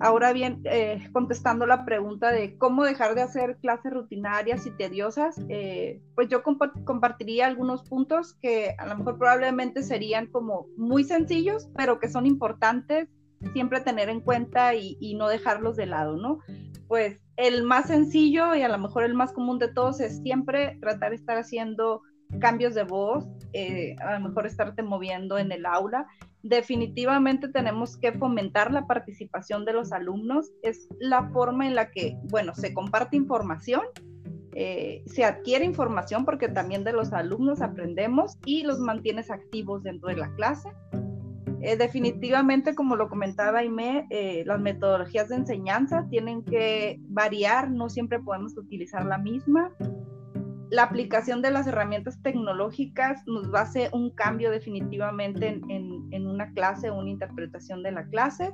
Ahora 0.00 0.32
bien, 0.32 0.60
eh, 0.64 1.08
contestando 1.12 1.66
la 1.66 1.84
pregunta 1.84 2.30
de 2.30 2.56
cómo 2.58 2.84
dejar 2.84 3.14
de 3.14 3.22
hacer 3.22 3.56
clases 3.58 3.92
rutinarias 3.92 4.66
y 4.66 4.70
tediosas, 4.70 5.40
eh, 5.48 6.00
pues 6.14 6.28
yo 6.28 6.42
compartiría 6.42 7.46
algunos 7.46 7.82
puntos 7.82 8.34
que 8.34 8.74
a 8.78 8.86
lo 8.86 8.96
mejor 8.96 9.18
probablemente 9.18 9.82
serían 9.82 10.26
como 10.26 10.66
muy 10.76 11.04
sencillos, 11.04 11.68
pero 11.76 11.98
que 11.98 12.08
son 12.08 12.26
importantes 12.26 13.08
siempre 13.52 13.80
tener 13.80 14.08
en 14.08 14.20
cuenta 14.20 14.74
y, 14.74 15.14
no 15.16 15.28
dejarlos 15.28 15.76
de 15.76 15.86
lado, 15.86 16.16
¿no? 16.16 16.38
Pues 16.88 17.20
el 17.36 17.62
más 17.62 17.86
sencillo 17.86 18.54
y 18.54 18.62
a 18.62 18.68
lo 18.68 18.78
mejor 18.78 19.04
el 19.04 19.14
más 19.14 19.32
común 19.32 19.58
de 19.58 19.68
todos 19.68 20.00
es 20.00 20.18
siempre 20.22 20.78
tratar 20.80 21.10
de 21.10 21.16
estar 21.16 21.36
haciendo 21.36 22.02
cambios 22.40 22.74
de 22.74 22.84
voz, 22.84 23.26
eh, 23.52 23.96
a 24.00 24.18
lo 24.18 24.28
mejor 24.28 24.46
estarte 24.46 24.82
moviendo 24.82 25.38
en 25.38 25.52
el 25.52 25.66
aula. 25.66 26.06
Definitivamente 26.44 27.48
tenemos 27.48 27.96
que 27.96 28.12
fomentar 28.12 28.70
la 28.70 28.86
participación 28.86 29.64
de 29.64 29.72
los 29.72 29.92
alumnos. 29.92 30.52
Es 30.62 30.86
la 31.00 31.30
forma 31.30 31.66
en 31.66 31.74
la 31.74 31.90
que, 31.90 32.18
bueno, 32.24 32.54
se 32.54 32.74
comparte 32.74 33.16
información, 33.16 33.80
eh, 34.52 35.02
se 35.06 35.24
adquiere 35.24 35.64
información 35.64 36.26
porque 36.26 36.50
también 36.50 36.84
de 36.84 36.92
los 36.92 37.14
alumnos 37.14 37.62
aprendemos 37.62 38.36
y 38.44 38.62
los 38.62 38.78
mantienes 38.78 39.30
activos 39.30 39.84
dentro 39.84 40.10
de 40.10 40.16
la 40.16 40.34
clase. 40.34 40.68
Eh, 41.62 41.78
definitivamente, 41.78 42.74
como 42.74 42.94
lo 42.94 43.08
comentaba 43.08 43.60
Aime, 43.60 44.06
las 44.44 44.60
metodologías 44.60 45.30
de 45.30 45.36
enseñanza 45.36 46.06
tienen 46.10 46.44
que 46.44 47.00
variar, 47.08 47.70
no 47.70 47.88
siempre 47.88 48.20
podemos 48.20 48.54
utilizar 48.58 49.06
la 49.06 49.16
misma 49.16 49.72
la 50.70 50.84
aplicación 50.84 51.42
de 51.42 51.50
las 51.50 51.66
herramientas 51.66 52.20
tecnológicas 52.22 53.22
nos 53.26 53.52
va 53.52 53.60
a 53.60 53.62
hacer 53.64 53.90
un 53.92 54.10
cambio 54.10 54.50
definitivamente 54.50 55.60
en, 55.68 56.26
una 56.26 56.52
clase 56.52 56.90
una 56.90 57.10
interpretación 57.10 57.82
de 57.82 57.92
la 57.92 58.04
clase. 58.06 58.52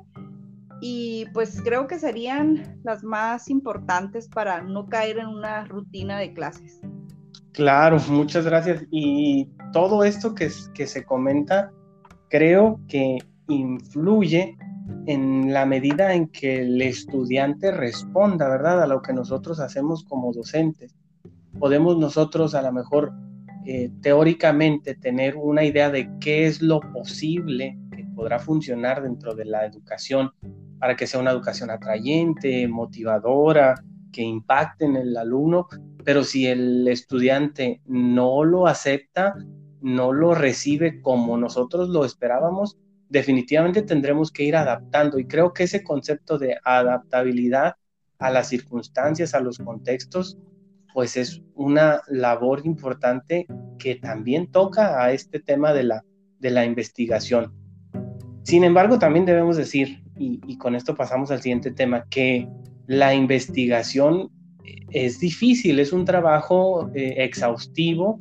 Y 0.82 1.26
pues 1.34 1.60
creo 1.62 1.86
que 1.86 1.98
serían 1.98 2.80
las 2.84 3.04
más 3.04 3.50
importantes 3.50 4.28
para 4.28 4.62
no 4.62 4.88
caer 4.88 5.18
en 5.18 5.26
una 5.26 5.64
rutina 5.66 6.18
de 6.18 6.32
clases. 6.32 6.80
Claro, 7.52 7.98
muchas 8.08 8.46
gracias. 8.46 8.84
Y 8.90 9.50
todo 9.72 10.04
esto 10.04 10.34
que 10.34 10.48
se 10.50 11.04
comenta, 11.04 11.70
creo 12.28 12.80
que 12.88 13.18
influye 13.48 14.56
en 15.06 15.52
la 15.52 15.66
medida 15.66 16.14
en 16.14 16.28
que 16.28 16.62
el 16.62 16.80
estudiante 16.80 17.72
responda, 17.72 18.48
¿verdad? 18.48 18.82
A 18.82 18.86
lo 18.86 19.02
que 19.02 19.12
nosotros 19.12 19.60
hacemos 19.60 20.04
como 20.04 20.32
docentes 20.32 20.94
podemos 21.58 21.98
nosotros 21.98 22.54
a 22.54 22.62
lo 22.62 22.72
mejor 22.72 23.12
eh, 23.66 23.90
teóricamente 24.00 24.94
tener 24.94 25.36
una 25.36 25.64
idea 25.64 25.90
de 25.90 26.10
qué 26.20 26.46
es 26.46 26.62
lo 26.62 26.80
posible 26.80 27.78
que 27.94 28.04
podrá 28.14 28.38
funcionar 28.38 29.02
dentro 29.02 29.34
de 29.34 29.44
la 29.44 29.66
educación 29.66 30.32
para 30.78 30.96
que 30.96 31.06
sea 31.06 31.20
una 31.20 31.30
educación 31.30 31.70
atrayente, 31.70 32.66
motivadora, 32.66 33.82
que 34.12 34.22
impacte 34.22 34.86
en 34.86 34.96
el 34.96 35.16
alumno, 35.16 35.68
pero 36.04 36.24
si 36.24 36.46
el 36.46 36.88
estudiante 36.88 37.80
no 37.84 38.44
lo 38.44 38.66
acepta, 38.66 39.34
no 39.82 40.12
lo 40.12 40.34
recibe 40.34 41.00
como 41.00 41.36
nosotros 41.36 41.88
lo 41.90 42.04
esperábamos, 42.04 42.78
definitivamente 43.08 43.82
tendremos 43.82 44.30
que 44.30 44.44
ir 44.44 44.56
adaptando. 44.56 45.18
Y 45.18 45.26
creo 45.26 45.52
que 45.52 45.64
ese 45.64 45.84
concepto 45.84 46.38
de 46.38 46.58
adaptabilidad 46.64 47.74
a 48.18 48.30
las 48.30 48.48
circunstancias, 48.48 49.34
a 49.34 49.40
los 49.40 49.58
contextos, 49.58 50.38
pues 50.94 51.16
es 51.16 51.42
una 51.54 52.00
labor 52.08 52.62
importante 52.64 53.46
que 53.78 53.96
también 53.96 54.50
toca 54.50 55.02
a 55.02 55.12
este 55.12 55.40
tema 55.40 55.72
de 55.72 55.84
la, 55.84 56.04
de 56.38 56.50
la 56.50 56.64
investigación. 56.64 57.52
Sin 58.42 58.64
embargo, 58.64 58.98
también 58.98 59.26
debemos 59.26 59.56
decir, 59.56 60.02
y, 60.16 60.58
con 60.58 60.74
esto 60.74 60.94
pasamos 60.94 61.30
al 61.30 61.40
siguiente 61.40 61.70
tema, 61.70 62.04
que 62.10 62.48
la 62.86 63.14
investigación 63.14 64.30
es 64.90 65.20
difícil, 65.20 65.78
es 65.78 65.92
un 65.92 66.04
trabajo 66.04 66.90
eh, 66.94 67.14
exhaustivo 67.18 68.18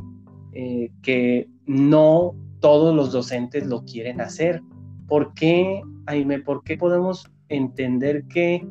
eh, 0.53 0.91
que 1.01 1.47
no 1.65 2.35
todos 2.59 2.95
los 2.95 3.11
docentes 3.11 3.65
lo 3.65 3.83
quieren 3.83 4.21
hacer. 4.21 4.61
¿Por 5.07 5.33
qué, 5.33 5.81
Aime, 6.05 6.39
por 6.39 6.63
qué 6.63 6.77
podemos 6.77 7.29
entender 7.49 8.25
que, 8.27 8.67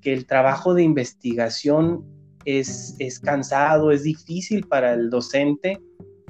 que 0.00 0.12
el 0.12 0.26
trabajo 0.26 0.74
de 0.74 0.82
investigación 0.82 2.04
es, 2.44 3.20
cansado, 3.22 3.90
es 3.90 4.04
difícil 4.04 4.66
para 4.66 4.94
el 4.94 5.10
docente 5.10 5.80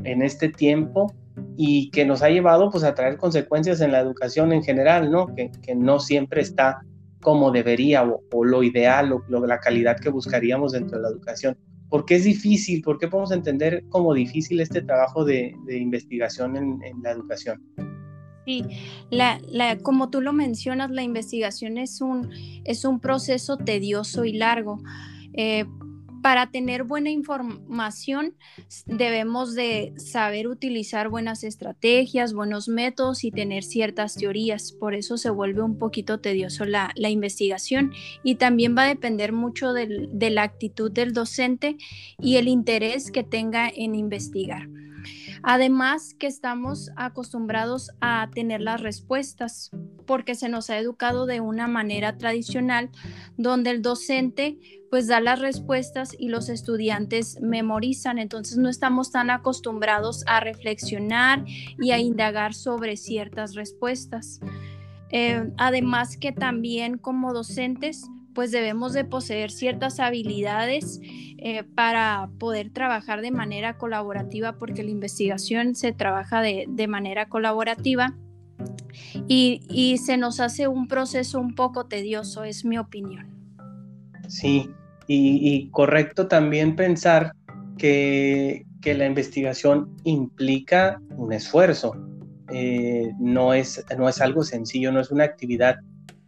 en 0.05 0.23
este 0.23 0.49
tiempo 0.49 1.13
y 1.57 1.91
que 1.91 2.05
nos 2.05 2.23
ha 2.23 2.29
llevado 2.29 2.71
pues 2.71 2.85
a 2.85 2.95
traer 2.95 3.17
consecuencias 3.17 3.81
en 3.81 3.93
la 3.93 4.01
educación 4.01 4.53
en 4.53 4.63
general, 4.63 5.11
¿no? 5.11 5.35
Que, 5.35 5.51
no 5.75 6.01
siempre 6.01 6.43
está 6.43 6.81
como 7.21 7.53
debería 7.53 8.03
o, 8.05 8.45
lo 8.45 8.63
ideal 8.63 9.13
o 9.13 9.47
la 9.47 9.61
calidad 9.61 9.97
que 9.99 10.11
buscaríamos 10.11 10.73
dentro 10.73 10.97
de 10.97 11.03
la 11.03 11.09
educación. 11.09 11.57
¿Por 11.93 12.07
qué 12.07 12.15
es 12.15 12.25
difícil? 12.25 12.81
¿Por 12.81 12.99
qué 12.99 13.07
podemos 13.07 13.33
entender 13.33 13.85
como 13.91 14.15
difícil 14.15 14.61
este 14.61 14.81
trabajo 14.81 15.27
de, 15.27 15.55
investigación 15.69 16.57
en, 16.57 16.81
la 17.03 17.11
educación? 17.11 17.63
Sí, 18.47 18.65
la, 19.11 19.39
como 19.83 20.09
tú 20.09 20.23
lo 20.23 20.33
mencionas, 20.33 20.91
la 20.91 21.03
investigación 21.03 21.77
es 21.77 22.01
un, 22.01 22.31
es 22.65 22.87
un 22.87 22.99
proceso 22.99 23.59
tedioso 23.59 24.25
y 24.25 24.33
largo. 24.33 24.81
Eh, 25.35 25.67
para 26.23 26.51
tener 26.51 26.85
buena 26.85 27.11
información 27.11 28.35
debemos 28.87 29.55
de 29.55 29.93
saber 29.97 30.47
utilizar 30.47 31.09
buenas 31.09 31.45
estrategias, 31.45 32.33
buenos 32.33 32.69
métodos 32.69 33.25
y 33.25 33.31
tener 33.31 33.65
ciertas 33.65 34.15
teorías. 34.15 34.73
Por 34.73 34.95
eso 34.95 35.19
se 35.19 35.31
vuelve 35.31 35.63
un 35.63 35.79
poquito 35.79 36.21
tedioso 36.21 36.65
la, 36.65 36.93
investigación 36.97 37.93
y 38.23 38.37
también 38.37 38.77
va 38.77 38.85
a 38.85 38.87
depender 38.87 39.33
mucho 39.33 39.73
de 39.73 40.31
la 40.31 40.43
actitud 40.45 40.91
del 40.91 41.13
docente 41.13 41.77
y 42.19 42.37
el 42.37 42.49
interés 42.49 43.11
que 43.11 43.25
tenga 43.25 43.69
en 43.69 43.95
investigar. 43.95 44.69
Además 45.43 46.15
que 46.19 46.27
estamos 46.27 46.91
acostumbrados 46.97 47.91
a 48.01 48.29
tener 48.33 48.61
las 48.61 48.81
respuestas 48.81 49.71
porque 50.07 50.35
se 50.35 50.49
nos 50.49 50.71
ha 50.71 50.79
educado 50.79 51.27
de 51.27 51.41
una 51.41 51.67
manera 51.67 52.17
tradicional 52.17 52.91
donde 53.37 53.71
el 53.71 53.83
docente 53.83 54.59
pues 54.91 55.07
da 55.09 55.21
las 55.21 55.41
respuestas 55.41 56.15
y 56.19 56.29
los 56.29 56.49
estudiantes 56.49 57.41
memorizan. 57.41 58.19
Entonces 58.19 58.59
no 58.59 58.69
estamos 58.69 59.11
tan 59.11 59.31
acostumbrados 59.31 60.23
a 60.27 60.41
reflexionar 60.41 61.45
y 61.81 61.93
a 61.93 61.99
indagar 61.99 62.55
sobre 62.55 62.97
ciertas 62.97 63.55
respuestas. 63.55 64.41
Eh, 65.11 65.51
además 65.57 66.17
que 66.17 66.33
también 66.33 66.99
como 66.99 67.33
docentes 67.33 68.05
pues 68.35 68.51
debemos 68.51 68.93
de 68.93 69.05
poseer 69.05 69.51
ciertas 69.51 70.01
habilidades 70.01 71.01
eh, 71.45 71.65
para 71.75 72.31
poder 72.39 72.71
trabajar 72.71 73.21
de 73.21 73.31
manera 73.31 73.77
colaborativa, 73.77 74.59
porque 74.59 74.83
la 74.83 74.91
investigación 74.91 75.75
se 75.75 75.93
trabaja 75.93 76.41
de, 76.41 76.87
manera 76.87 77.29
colaborativa 77.29 78.15
y, 79.27 79.99
se 79.99 80.17
nos 80.17 80.41
hace 80.41 80.69
un 80.69 80.87
proceso 80.87 81.41
un 81.41 81.55
poco 81.55 81.87
tedioso, 81.87 82.45
es 82.45 82.65
mi 82.65 82.79
opinión. 82.79 83.27
Sí, 84.29 84.71
y, 85.09 85.69
correcto 85.71 86.29
también 86.29 86.77
pensar 86.77 87.33
que, 87.77 88.65
la 88.85 89.07
investigación 89.07 89.97
implica 90.05 91.01
un 91.17 91.33
esfuerzo. 91.33 91.95
Eh, 92.53 93.13
no, 93.19 93.55
es, 93.55 93.85
no 93.97 94.09
es 94.09 94.21
algo 94.21 94.45
sencillo, 94.45 94.93
no 94.93 95.01
es 95.01 95.11
una 95.11 95.25
actividad 95.25 95.77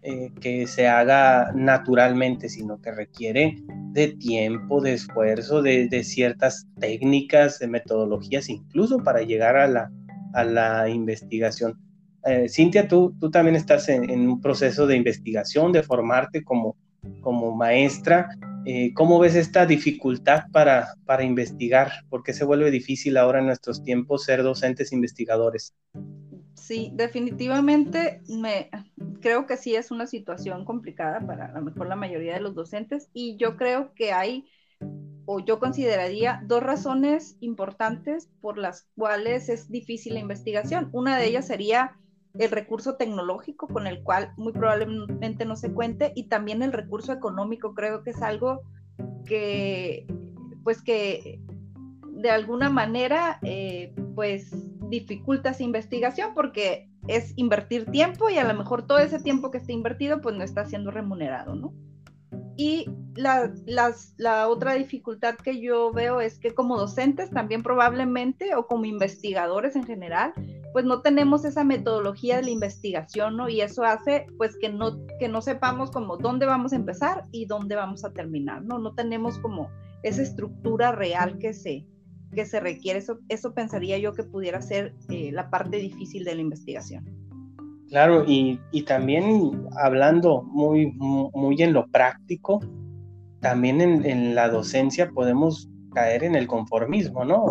eh, 0.06 0.30
que 0.38 0.66
se 0.66 0.86
haga 0.86 1.50
naturalmente, 1.54 2.50
sino 2.50 2.78
que 2.78 2.92
requiere 2.92 3.56
de 3.92 4.08
tiempo, 4.08 4.82
de 4.82 4.92
esfuerzo, 4.92 5.62
de, 5.62 5.88
ciertas 6.04 6.66
técnicas, 6.78 7.58
de 7.58 7.68
metodologías, 7.68 8.50
incluso 8.50 8.98
para 8.98 9.22
llegar 9.22 9.56
a 9.56 9.66
la, 9.66 9.90
a 10.34 10.44
la 10.44 10.90
investigación. 10.90 11.80
Eh, 12.26 12.50
Cintia, 12.50 12.86
tú, 12.86 13.16
tú 13.18 13.30
también 13.30 13.56
estás 13.56 13.88
en, 13.88 14.28
un 14.28 14.42
proceso 14.42 14.86
de 14.86 14.96
investigación, 14.96 15.72
de 15.72 15.82
formarte 15.82 16.44
como, 16.44 16.76
como 17.22 17.56
maestra. 17.56 18.28
Eh, 18.66 18.92
¿Cómo 18.92 19.18
ves 19.18 19.34
esta 19.34 19.64
dificultad 19.64 20.44
para, 20.52 20.96
para 21.06 21.24
investigar? 21.24 21.90
¿Por 22.10 22.22
qué 22.22 22.34
se 22.34 22.44
vuelve 22.44 22.70
difícil 22.70 23.16
ahora 23.16 23.38
en 23.38 23.46
nuestros 23.46 23.82
tiempos 23.82 24.24
ser 24.24 24.42
docentes 24.42 24.92
investigadores? 24.92 25.74
Sí, 26.52 26.92
definitivamente 26.94 28.20
me 28.28 28.68
creo 29.24 29.46
que 29.46 29.56
sí 29.56 29.74
es 29.74 29.90
una 29.90 30.06
situación 30.06 30.66
complicada 30.66 31.18
para 31.26 31.46
a 31.46 31.52
lo 31.58 31.62
mejor 31.62 31.88
la 31.88 31.96
mayoría 31.96 32.34
de 32.34 32.40
los 32.40 32.54
docentes 32.54 33.08
y 33.14 33.38
yo 33.38 33.56
creo 33.56 33.94
que 33.94 34.12
hay 34.12 34.44
o 35.24 35.40
yo 35.40 35.58
consideraría 35.58 36.42
dos 36.44 36.62
razones 36.62 37.38
importantes 37.40 38.28
por 38.42 38.58
las 38.58 38.86
cuales 38.94 39.48
es 39.48 39.70
difícil 39.70 40.12
la 40.12 40.20
investigación. 40.20 40.90
Una 40.92 41.16
de 41.16 41.24
ellas 41.24 41.46
sería 41.46 41.96
el 42.34 42.50
recurso 42.50 42.96
tecnológico 42.96 43.66
con 43.66 43.86
el 43.86 44.02
cual 44.02 44.34
muy 44.36 44.52
probablemente 44.52 45.46
no 45.46 45.56
se 45.56 45.72
cuente 45.72 46.12
y 46.14 46.24
también 46.24 46.62
el 46.62 46.74
recurso 46.74 47.10
económico. 47.10 47.72
Creo 47.72 48.02
que 48.02 48.10
es 48.10 48.20
algo 48.20 48.60
que 49.24 50.06
pues 50.64 50.82
que 50.82 51.40
de 52.08 52.30
alguna 52.30 52.68
manera 52.68 53.38
eh, 53.40 53.94
pues 54.14 54.50
dificulta 54.90 55.50
esa 55.50 55.62
investigación 55.62 56.34
porque 56.34 56.90
es 57.08 57.32
invertir 57.36 57.86
tiempo 57.90 58.30
y 58.30 58.38
a 58.38 58.44
lo 58.44 58.54
mejor 58.54 58.86
todo 58.86 58.98
ese 58.98 59.20
tiempo 59.20 59.50
que 59.50 59.58
está 59.58 59.72
invertido 59.72 60.20
pues 60.20 60.34
no 60.34 60.44
está 60.44 60.64
siendo 60.64 60.90
remunerado, 60.90 61.54
¿no? 61.54 61.74
Y 62.56 62.86
la, 63.16 63.52
la, 64.16 64.48
otra 64.48 64.74
dificultad 64.74 65.34
que 65.36 65.60
yo 65.60 65.92
veo 65.92 66.20
es 66.20 66.38
que 66.38 66.54
como 66.54 66.78
docentes 66.78 67.30
también 67.30 67.62
probablemente 67.62 68.54
o 68.54 68.66
como 68.66 68.84
investigadores 68.84 69.74
en 69.74 69.84
general, 69.84 70.32
pues 70.72 70.84
no 70.84 71.02
tenemos 71.02 71.44
esa 71.44 71.64
metodología 71.64 72.36
de 72.36 72.42
la 72.42 72.50
investigación, 72.50 73.36
¿no? 73.36 73.48
Y 73.48 73.60
eso 73.60 73.84
hace 73.84 74.26
pues 74.36 74.56
que 74.60 74.68
no, 74.68 75.04
que 75.18 75.28
no 75.28 75.42
sepamos 75.42 75.90
como 75.90 76.16
dónde 76.16 76.46
vamos 76.46 76.72
a 76.72 76.76
empezar 76.76 77.24
y 77.32 77.46
dónde 77.46 77.74
vamos 77.74 78.04
a 78.04 78.12
terminar, 78.12 78.62
¿no? 78.62 78.78
No 78.78 78.94
tenemos 78.94 79.38
como 79.38 79.70
esa 80.04 80.22
estructura 80.22 80.92
real 80.92 81.38
que 81.38 81.54
se, 81.54 81.86
que 82.34 82.46
se 82.46 82.60
requiere. 82.60 82.98
Eso, 82.98 83.18
eso 83.28 83.54
pensaría 83.54 83.98
yo 83.98 84.12
que 84.12 84.24
pudiera 84.24 84.60
ser 84.60 84.94
eh, 85.08 85.30
la 85.32 85.50
parte 85.50 85.78
difícil 85.78 86.24
de 86.24 86.34
la 86.34 86.40
investigación. 86.40 87.04
Claro, 87.88 88.24
y, 88.26 88.58
y, 88.72 88.82
también 88.82 89.68
hablando 89.76 90.42
muy, 90.42 90.92
muy 90.92 91.62
en 91.62 91.72
lo 91.72 91.86
práctico, 91.88 92.60
también 93.40 93.80
en, 93.80 94.04
en, 94.04 94.34
la 94.34 94.48
docencia 94.48 95.10
podemos 95.10 95.68
caer 95.94 96.24
en 96.24 96.34
el 96.34 96.46
conformismo, 96.46 97.24
¿no? 97.24 97.44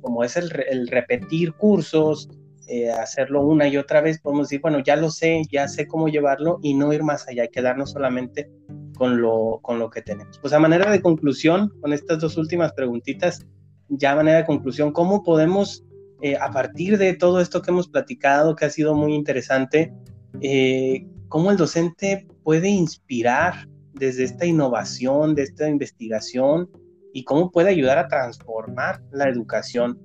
Como 0.00 0.24
es 0.24 0.36
el, 0.36 0.50
el 0.68 0.88
repetir 0.88 1.52
cursos, 1.52 2.28
eh, 2.68 2.90
hacerlo 2.90 3.42
una 3.42 3.68
y 3.68 3.76
otra 3.76 4.00
vez, 4.00 4.20
podemos 4.20 4.48
decir, 4.48 4.60
bueno, 4.60 4.80
ya 4.80 4.96
lo 4.96 5.10
sé, 5.10 5.42
ya 5.52 5.68
sé 5.68 5.86
cómo 5.86 6.08
llevarlo 6.08 6.58
y 6.62 6.74
no 6.74 6.92
ir 6.92 7.04
más 7.04 7.28
allá, 7.28 7.46
quedarnos 7.46 7.92
solamente 7.92 8.50
con 8.96 9.20
lo, 9.20 9.60
con 9.62 9.78
lo 9.78 9.88
que 9.88 10.02
tenemos. 10.02 10.38
Pues 10.40 10.52
a 10.52 10.58
manera 10.58 10.90
de 10.90 11.00
conclusión, 11.00 11.70
con 11.80 11.92
estas 11.92 12.18
dos 12.18 12.36
últimas 12.36 12.72
preguntitas, 12.72 13.46
ya 13.88 14.14
manera 14.14 14.38
de 14.38 14.44
conclusión, 14.44 14.92
¿cómo 14.92 15.22
podemos, 15.22 15.84
eh, 16.22 16.36
a 16.36 16.50
partir 16.50 16.98
de 16.98 17.14
todo 17.14 17.40
esto 17.40 17.62
que 17.62 17.70
hemos 17.70 17.88
platicado, 17.88 18.56
que 18.56 18.64
ha 18.64 18.70
sido 18.70 18.94
muy 18.94 19.14
interesante, 19.14 19.92
eh, 20.40 21.06
cómo 21.28 21.50
el 21.50 21.56
docente 21.56 22.26
puede 22.42 22.68
inspirar 22.68 23.68
desde 23.94 24.24
esta 24.24 24.46
innovación, 24.46 25.34
de 25.34 25.42
esta 25.42 25.68
investigación, 25.68 26.70
y 27.12 27.24
cómo 27.24 27.50
puede 27.50 27.70
ayudar 27.70 27.98
a 27.98 28.08
transformar 28.08 29.02
la 29.10 29.28
educación? 29.28 29.98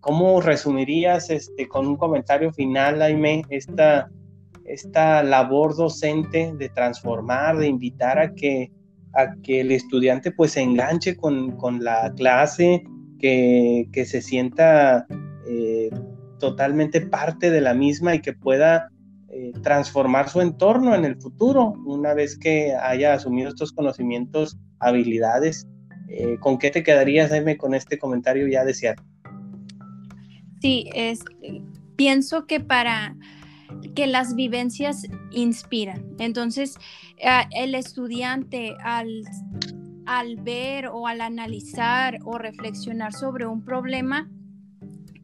¿Cómo 0.00 0.40
resumirías 0.40 1.30
este, 1.30 1.68
con 1.68 1.86
un 1.86 1.96
comentario 1.96 2.52
final, 2.52 2.98
Jaime, 2.98 3.42
esta, 3.50 4.10
esta 4.64 5.22
labor 5.22 5.76
docente 5.76 6.52
de 6.56 6.68
transformar, 6.68 7.56
de 7.58 7.68
invitar 7.68 8.18
a 8.18 8.34
que, 8.34 8.70
a 9.14 9.34
que 9.42 9.60
el 9.60 9.72
estudiante 9.72 10.32
pues 10.32 10.52
se 10.52 10.60
enganche 10.60 11.16
con, 11.16 11.56
con 11.56 11.82
la 11.82 12.12
clase, 12.16 12.84
que, 13.22 14.04
se 14.04 14.20
sienta 14.20 15.06
eh, 15.46 15.90
totalmente 16.38 17.00
parte 17.00 17.50
de 17.50 17.60
la 17.60 17.72
misma 17.72 18.14
y 18.14 18.20
que 18.20 18.32
pueda 18.32 18.90
eh, 19.28 19.52
transformar 19.62 20.28
su 20.28 20.40
entorno 20.40 20.94
en 20.94 21.04
el 21.04 21.16
futuro, 21.16 21.72
una 21.86 22.14
vez 22.14 22.36
que 22.36 22.74
haya 22.74 23.14
asumido 23.14 23.48
estos 23.48 23.72
conocimientos, 23.72 24.58
habilidades. 24.80 25.66
Eh, 26.08 26.36
¿Con 26.40 26.58
qué 26.58 26.70
te 26.70 26.82
quedarías, 26.82 27.30
Jaime, 27.30 27.56
con 27.56 27.74
este 27.74 27.98
comentario 27.98 28.48
ya 28.48 28.64
deseado? 28.64 29.02
Sí, 30.60 30.90
es, 30.94 31.20
pienso 31.96 32.46
que 32.46 32.60
para 32.60 33.16
que 33.94 34.06
las 34.06 34.34
vivencias 34.34 35.06
inspiran. 35.30 36.04
Entonces, 36.18 36.76
el 37.52 37.74
estudiante 37.74 38.76
al 38.82 39.24
al 40.18 40.36
ver 40.36 40.88
o 40.88 41.06
al 41.06 41.20
analizar 41.20 42.18
o 42.24 42.38
reflexionar 42.38 43.12
sobre 43.12 43.46
un 43.46 43.64
problema 43.64 44.28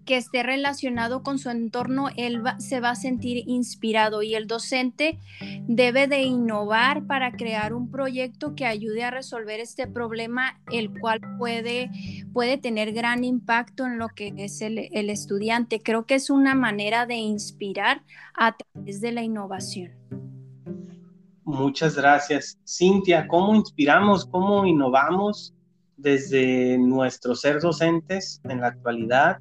que 0.08 0.16
esté 0.16 0.42
relacionado 0.42 1.22
con 1.22 1.38
su 1.38 1.50
entorno, 1.50 2.08
él 2.16 2.42
se 2.56 2.80
va 2.80 2.92
a 2.92 2.94
sentir 2.94 3.44
inspirado 3.46 4.22
y 4.22 4.34
el 4.34 4.46
docente 4.46 5.18
debe 5.66 6.06
de 6.06 6.22
innovar 6.22 7.06
para 7.06 7.32
crear 7.32 7.74
un 7.74 7.90
proyecto 7.90 8.54
que 8.54 8.64
ayude 8.64 9.04
a 9.04 9.10
resolver 9.10 9.60
este 9.60 9.86
problema, 9.86 10.62
el 10.72 10.98
cual 10.98 11.20
puede, 11.36 11.90
puede 12.32 12.56
tener 12.56 12.92
gran 12.94 13.22
impacto 13.22 13.84
en 13.84 13.98
lo 13.98 14.08
que 14.08 14.32
es 14.38 14.62
el, 14.62 14.88
el 14.92 15.10
estudiante. 15.10 15.82
Creo 15.82 16.06
que 16.06 16.14
es 16.14 16.30
una 16.30 16.54
manera 16.54 17.04
de 17.04 17.16
inspirar 17.16 18.02
a 18.32 18.56
través 18.56 19.02
de 19.02 19.12
la 19.12 19.22
innovación. 19.22 19.92
Muchas 21.48 21.96
gracias. 21.96 22.58
Cintia, 22.68 23.26
¿cómo 23.26 23.54
inspiramos, 23.54 24.26
cómo 24.26 24.66
innovamos 24.66 25.54
desde 25.96 26.76
nuestro 26.76 27.34
ser 27.34 27.58
docentes 27.58 28.42
en 28.44 28.60
la 28.60 28.66
actualidad 28.66 29.38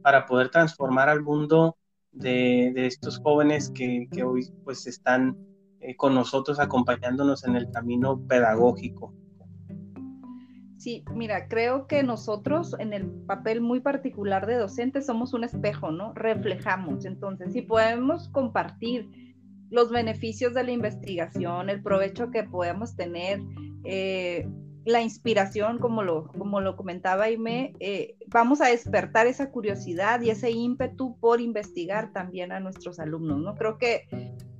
para 0.00 0.24
poder 0.24 0.48
transformar 0.48 1.10
al 1.10 1.22
mundo 1.22 1.76
de, 2.12 2.72
estos 2.86 3.18
jóvenes 3.18 3.70
que, 3.74 4.08
hoy 4.24 4.50
pues 4.64 4.86
están 4.86 5.36
eh, 5.80 5.94
con 5.96 6.14
nosotros 6.14 6.58
acompañándonos 6.58 7.44
en 7.44 7.56
el 7.56 7.70
camino 7.70 8.18
pedagógico? 8.26 9.12
Sí, 10.78 11.04
mira, 11.14 11.46
creo 11.46 11.86
que 11.86 12.02
nosotros 12.02 12.74
en 12.78 12.94
el 12.94 13.04
papel 13.26 13.60
muy 13.60 13.80
particular 13.80 14.46
de 14.46 14.56
docentes 14.56 15.04
somos 15.04 15.34
un 15.34 15.44
espejo, 15.44 15.90
¿no? 15.90 16.14
Reflejamos. 16.14 17.04
Entonces, 17.04 17.52
si 17.52 17.60
podemos 17.60 18.30
compartir 18.30 19.29
los 19.70 19.90
beneficios 19.90 20.54
de 20.54 20.64
la 20.64 20.72
investigación, 20.72 21.70
el 21.70 21.82
provecho 21.82 22.30
que 22.30 22.44
podemos 22.44 22.96
tener, 22.96 23.40
eh, 23.84 24.46
la 24.84 25.02
inspiración, 25.02 25.78
como 25.78 26.02
lo, 26.02 26.28
como 26.28 26.60
lo 26.60 26.76
comentaba 26.76 27.24
Aime, 27.24 27.74
eh, 27.80 28.16
vamos 28.28 28.60
a 28.60 28.68
despertar 28.68 29.26
esa 29.26 29.50
curiosidad 29.50 30.20
y 30.22 30.30
ese 30.30 30.50
ímpetu 30.50 31.18
por 31.20 31.40
investigar 31.40 32.12
también 32.12 32.50
a 32.50 32.60
nuestros 32.60 32.98
alumnos, 32.98 33.40
¿no? 33.40 33.54
Creo 33.54 33.78
que 33.78 34.08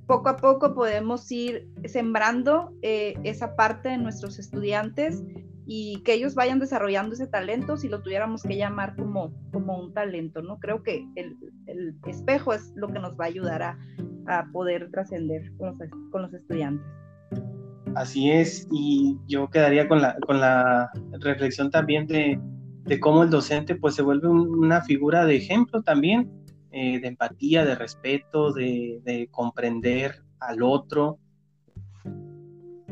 poco 0.05 0.29
a 0.29 0.37
poco 0.37 0.75
podemos 0.75 1.31
ir 1.31 1.67
sembrando 1.85 2.73
eh, 2.81 3.15
esa 3.23 3.55
parte 3.55 3.89
de 3.89 3.97
nuestros 3.97 4.39
estudiantes 4.39 5.23
y 5.65 6.01
que 6.03 6.13
ellos 6.13 6.35
vayan 6.35 6.59
desarrollando 6.59 7.15
ese 7.15 7.27
talento 7.27 7.77
si 7.77 7.87
lo 7.87 8.01
tuviéramos 8.01 8.43
que 8.43 8.57
llamar 8.57 8.95
como, 8.95 9.33
como 9.51 9.79
un 9.79 9.93
talento, 9.93 10.41
¿no? 10.41 10.59
Creo 10.59 10.83
que 10.83 11.07
el, 11.15 11.37
el 11.65 11.95
espejo 12.05 12.53
es 12.53 12.73
lo 12.75 12.89
que 12.89 12.99
nos 12.99 13.13
va 13.19 13.25
a 13.25 13.27
ayudar 13.27 13.63
a, 13.63 13.79
a 14.27 14.45
poder 14.51 14.89
trascender 14.91 15.51
con 15.57 15.69
los, 15.69 15.89
con 16.11 16.21
los 16.23 16.33
estudiantes. 16.33 16.85
Así 17.95 18.31
es, 18.31 18.67
y 18.71 19.17
yo 19.27 19.49
quedaría 19.49 19.87
con 19.87 20.01
la, 20.01 20.15
con 20.25 20.39
la 20.39 20.91
reflexión 21.19 21.69
también 21.69 22.07
de, 22.07 22.39
de 22.85 22.99
cómo 22.99 23.23
el 23.23 23.29
docente 23.29 23.75
pues 23.75 23.95
se 23.95 24.01
vuelve 24.01 24.29
una 24.29 24.81
figura 24.81 25.25
de 25.25 25.35
ejemplo 25.35 25.81
también, 25.81 26.31
eh, 26.71 26.99
de 27.01 27.07
empatía, 27.07 27.65
de 27.65 27.75
respeto, 27.75 28.53
de, 28.53 29.01
de 29.03 29.27
comprender 29.29 30.23
al 30.39 30.63
otro, 30.63 31.19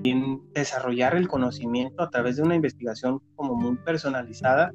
en 0.04 0.42
desarrollar 0.54 1.16
el 1.16 1.28
conocimiento 1.28 2.04
a 2.04 2.10
través 2.10 2.38
de 2.38 2.44
una 2.44 2.56
investigación 2.56 3.22
como 3.36 3.56
muy 3.56 3.78
personalizada, 3.78 4.74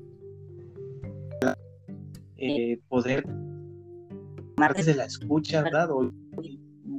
eh, 2.36 2.78
poder 2.88 3.26
desde 4.76 4.94
la 4.94 5.04
escucha, 5.04 5.62
¿verdad? 5.62 5.88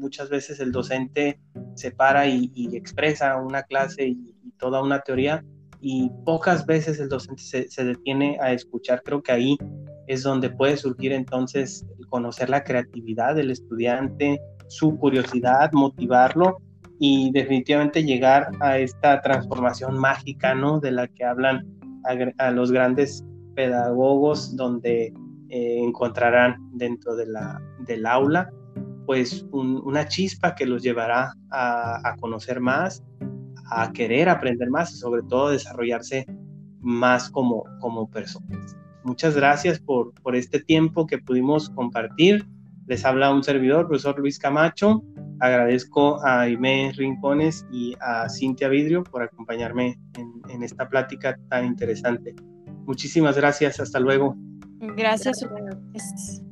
Muchas 0.06 0.30
veces 0.30 0.60
el 0.60 0.72
docente 0.72 1.40
se 1.74 1.90
para 1.90 2.28
y, 2.28 2.52
expresa 2.74 3.38
una 3.38 3.64
clase 3.64 4.08
y, 4.10 4.36
toda 4.60 4.82
una 4.82 5.00
teoría 5.02 5.44
y 5.82 6.10
pocas 6.24 6.66
veces 6.66 7.00
el 7.00 7.10
docente 7.10 7.68
se, 7.68 7.84
detiene 7.84 8.38
a 8.40 8.54
escuchar. 8.54 9.02
Creo 9.04 9.22
que 9.22 9.32
ahí 9.32 9.58
es 10.08 10.24
donde 10.24 10.50
puede 10.50 10.78
surgir 10.78 11.12
entonces 11.12 11.86
conocer 12.10 12.50
la 12.50 12.64
creatividad 12.64 13.36
del 13.36 13.52
estudiante, 13.52 14.40
su 14.68 14.96
curiosidad, 14.98 15.72
motivarlo 15.74 16.60
y 17.00 17.32
definitivamente 17.32 18.04
llegar 18.04 18.52
a 18.62 18.78
esta 18.78 19.20
transformación 19.22 19.98
mágica, 19.98 20.56
¿no? 20.56 20.80
De 20.80 20.92
la 20.92 21.08
que 21.08 21.26
hablan 21.26 21.68
a, 22.38 22.52
los 22.52 22.72
grandes 22.72 23.26
pedagogos 23.56 24.56
donde 24.56 25.08
eh, 25.50 25.80
encontrarán 25.84 26.56
dentro 26.74 27.16
de 27.16 27.26
la, 27.26 27.62
del 27.80 28.06
aula 28.06 28.50
pues 29.06 29.46
una 29.52 30.08
chispa 30.08 30.56
que 30.56 30.66
los 30.66 30.84
llevará 30.84 31.34
a, 31.52 32.16
conocer 32.20 32.60
más, 32.60 33.04
a 33.72 33.92
querer 33.92 34.30
aprender 34.30 34.70
más 34.70 34.94
y 34.94 34.98
sobre 34.98 35.24
todo 35.24 35.50
desarrollarse 35.50 36.26
más 36.82 37.30
como, 37.30 37.64
como 37.80 38.10
personas. 38.10 38.76
Muchas 39.04 39.36
gracias 39.36 39.80
por, 39.80 40.14
por 40.22 40.36
este 40.36 40.60
tiempo 40.60 41.06
que 41.06 41.18
pudimos 41.18 41.70
compartir. 41.70 42.46
Les 42.88 43.06
habla 43.06 43.34
un 43.34 43.44
servidor, 43.44 43.88
profesor 43.88 44.20
Luis 44.20 44.40
Camacho. 44.40 45.04
Agradezco 45.40 46.24
a 46.26 46.42
Aimé 46.42 46.92
Rincones 46.96 47.66
y 47.72 47.96
a 48.00 48.30
Cintia 48.30 48.68
Vidrio 48.68 49.04
por 49.04 49.22
acompañarme 49.22 50.00
en, 50.18 50.42
en 50.50 50.64
esta 50.64 50.88
plática 50.88 51.38
tan 51.50 51.66
interesante. 51.66 52.36
Muchísimas 52.86 53.36
gracias. 53.36 53.80
Hasta 53.80 54.00
luego. 54.00 54.36
Gracias. 54.80 55.42
gracias. 55.42 56.46